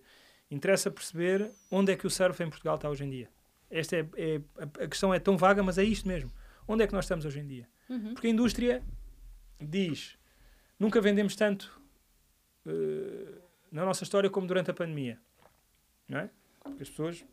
[0.51, 3.29] interessa perceber onde é que o surf em Portugal está hoje em dia.
[3.71, 6.31] Esta é, é- a, a questão é tão vaga, mas é isto mesmo.
[6.67, 7.69] Onde é que nós estamos hoje em dia?
[7.89, 8.15] Uhum.
[8.15, 8.83] Porque a indústria
[9.61, 10.19] diz
[10.81, 11.81] nunca vendemos tanto
[12.67, 13.39] eh,
[13.71, 15.21] na nossa história como durante a pandemia.
[16.09, 16.31] Não é?
[16.65, 17.25] Porque as pessoas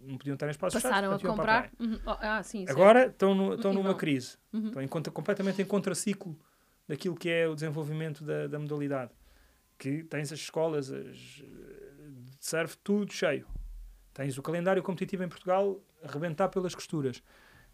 [0.00, 1.72] não podiam estar em espaços Passaram fechados, para a comprar.
[1.80, 2.00] Uhum.
[2.06, 2.64] Oh, ah, sim.
[2.68, 4.36] Agora estão, no- estão E numa crise.
[4.52, 4.66] Uhum.
[4.68, 6.38] Estão em contra, completamente em contraciclo
[6.86, 9.10] daquilo que é o desenvolvimento da, da modalidade.
[9.76, 11.44] Que tens as escolas as, de
[12.40, 13.46] surf, tudo cheio.
[14.14, 17.22] Tens o calendário competitivo em Portugal a rebentar pelas costuras.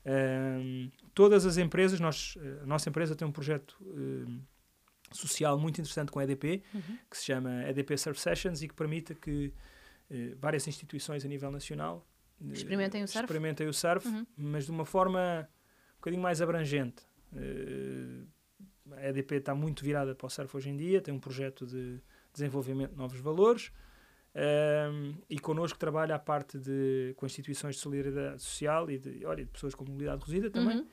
[0.04, 4.30] Ahm, todas as empresas, nós, a nossa empresa tem um projeto eh,
[5.16, 6.98] social muito interessante com a EDP, Uhum.
[7.10, 9.52] que se chama EDP Surf Sessions e que permite que
[10.10, 12.06] eh, várias instituições a nível nacional
[12.40, 13.24] eh, Experimentem o surf?
[13.24, 14.26] experimentem o surf, Uhum.
[14.36, 15.48] mas de uma forma
[15.92, 17.02] um bocadinho mais abrangente.
[17.34, 18.24] Eh,
[18.96, 22.00] a EDP está muito virada para o surf hoje em dia, tem um projeto de
[22.32, 23.72] desenvolvimento de novos valores
[24.34, 29.44] ehm, e connosco trabalha a parte de, com instituições de solidariedade social e de, olha,
[29.44, 30.86] de pessoas com mobilidade reduzida também, Uhum.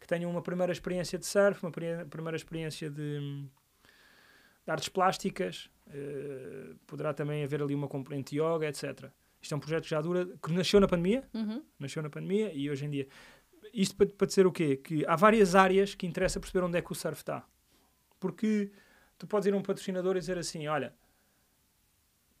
[0.00, 3.44] que tenham uma primeira experiência de surf, uma pri- primeira experiência de,
[4.68, 9.10] de artes plásticas, eh, poderá também haver ali uma componente de yoga, etc.
[9.40, 11.62] Isto é um projeto que já dura, que nasceu na pandemia, Uhum.
[11.78, 13.08] nasceu na pandemia e hoje em dia.
[13.72, 14.76] Isto para, para dizer o quê?
[14.76, 17.48] Que há várias áreas que interessa perceber onde é que o surf está.
[18.20, 18.70] Porque
[19.16, 20.94] tu podes ir a um patrocinador e dizer assim: olha,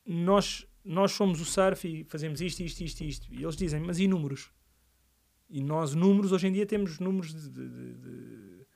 [0.04, 3.32] nós, nós somos o surf e fazemos isto, isto, isto, isto.
[3.34, 4.52] E eles dizem: mas e números?
[5.48, 8.66] E nós, números, hoje em dia temos números de- de- de-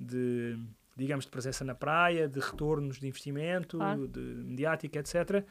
[0.00, 0.58] de,
[0.96, 4.06] digamos, de presença na praia, de retornos de investimento, Claro.
[4.08, 5.44] de mediática, etc.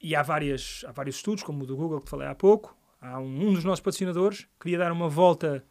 [0.00, 2.76] E há, várias, há vários estudos, como o do Google que falei há pouco.
[3.00, 5.64] Há um, um dos nossos patrocinadores queria dar uma volta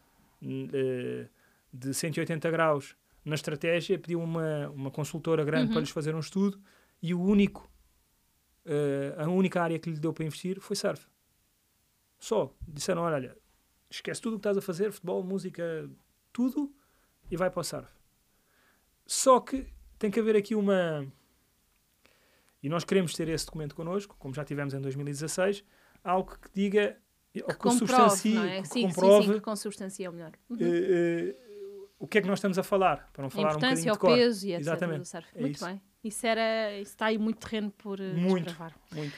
[0.43, 1.27] eh,
[1.71, 5.71] de 180 graus na estratégia, pediu uma, uma consultora grande Uhum.
[5.73, 6.59] para lhes fazer um estudo
[7.01, 7.69] e o único,
[8.65, 11.07] eh, a única área que lhe deu para investir foi surf.
[12.19, 12.53] Só.
[12.67, 13.37] Disseram, olha,
[13.89, 15.89] esquece tudo o que estás a fazer, futebol, música,
[16.31, 16.73] tudo,
[17.29, 17.87] e vai para o surf.
[19.05, 19.67] Só que
[19.97, 21.05] tem que haver aqui uma...
[22.61, 25.63] E nós queremos ter esse documento connosco, como já tivemos em 2016,
[26.03, 26.97] algo que diga,
[27.35, 28.61] ou Que que comprove, é?
[28.61, 29.41] que Sim, comprove sim, que
[30.13, 30.31] melhor.
[30.49, 30.57] Uhum.
[30.61, 31.35] eh, eh,
[31.99, 33.91] o que é que nós estamos a falar, para não a falar um importância, bocadinho
[33.91, 34.15] o de cor.
[34.15, 34.61] peso e etc.
[34.61, 35.65] Exatamente, é muito isso.
[35.65, 35.81] bem.
[36.03, 38.45] Isso, era, isso está aí muito terreno por uh, Muito.
[38.45, 38.77] desbravar.
[38.91, 39.15] Muito.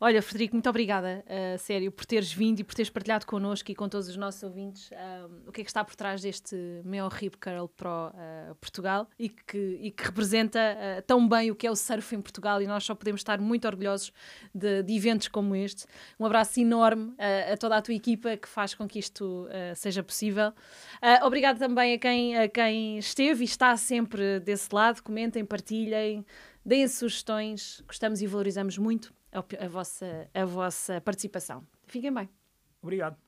[0.00, 1.24] Olha, Frederico, muito obrigada,
[1.54, 4.42] a sério, por teres vindo e por teres partilhado connosco e com todos os nossos
[4.42, 8.54] ouvintes um, o que é que está por trás deste Meo Rip Curl Pro uh,
[8.56, 12.20] Portugal e que, e que representa uh, tão bem o que é o surf em
[12.20, 14.12] Portugal e nós só podemos estar muito orgulhosos
[14.52, 15.86] de, de eventos como este.
[16.18, 19.76] Um abraço enorme uh, a toda a tua equipa que faz com que isto uh,
[19.76, 20.48] seja possível.
[20.48, 25.02] Uh, obrigado também a quem, a quem esteve e está sempre desse lado.
[25.02, 26.26] Comentem, partilhem,
[26.66, 27.80] deem sugestões.
[27.86, 31.66] Gostamos e valorizamos muito a, a vossa, a vossa participação.
[31.86, 32.28] Fiquem bem.
[32.80, 33.23] Obrigado.